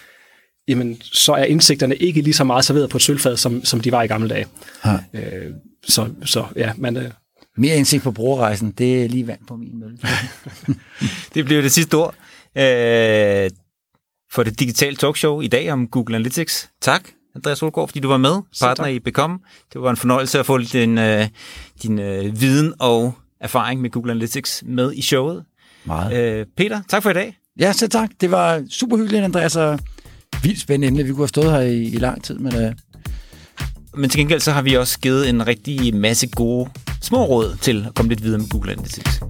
[0.68, 3.92] jamen så er indsigterne ikke lige så meget serveret på et sølvfad, som, som de
[3.92, 4.46] var i gamle dage.
[4.84, 4.98] Ja.
[5.14, 5.52] Øh,
[5.88, 7.10] så, så ja, man, øh,
[7.58, 9.98] Mere indsigt på brugerrejsen, det er lige vand på min mølle.
[11.34, 12.14] Det blev det sidste ord
[12.56, 13.50] øh,
[14.36, 16.68] for det digitale talkshow i dag om Google Analytics.
[16.82, 18.94] Tak, Andreas Solgaard, fordi du var med, partner tak.
[18.94, 19.38] i Become.
[19.72, 21.28] Det var en fornøjelse at få din, øh,
[21.82, 25.44] din øh, viden og erfaring med Google Analytics med i showet.
[25.84, 26.38] Meget.
[26.38, 27.38] Øh, Peter, tak for i dag.
[27.60, 28.10] Ja, så tak.
[28.20, 29.78] Det var super hyggeligt, Andreas, og
[30.42, 31.02] vildt spændende emne.
[31.02, 32.72] Vi kunne have stået her i, i lang tid, men uh,
[33.94, 36.70] Men til gengæld så har vi også givet en rigtig masse gode
[37.02, 39.20] små råd til at komme lidt videre med Google Analytics.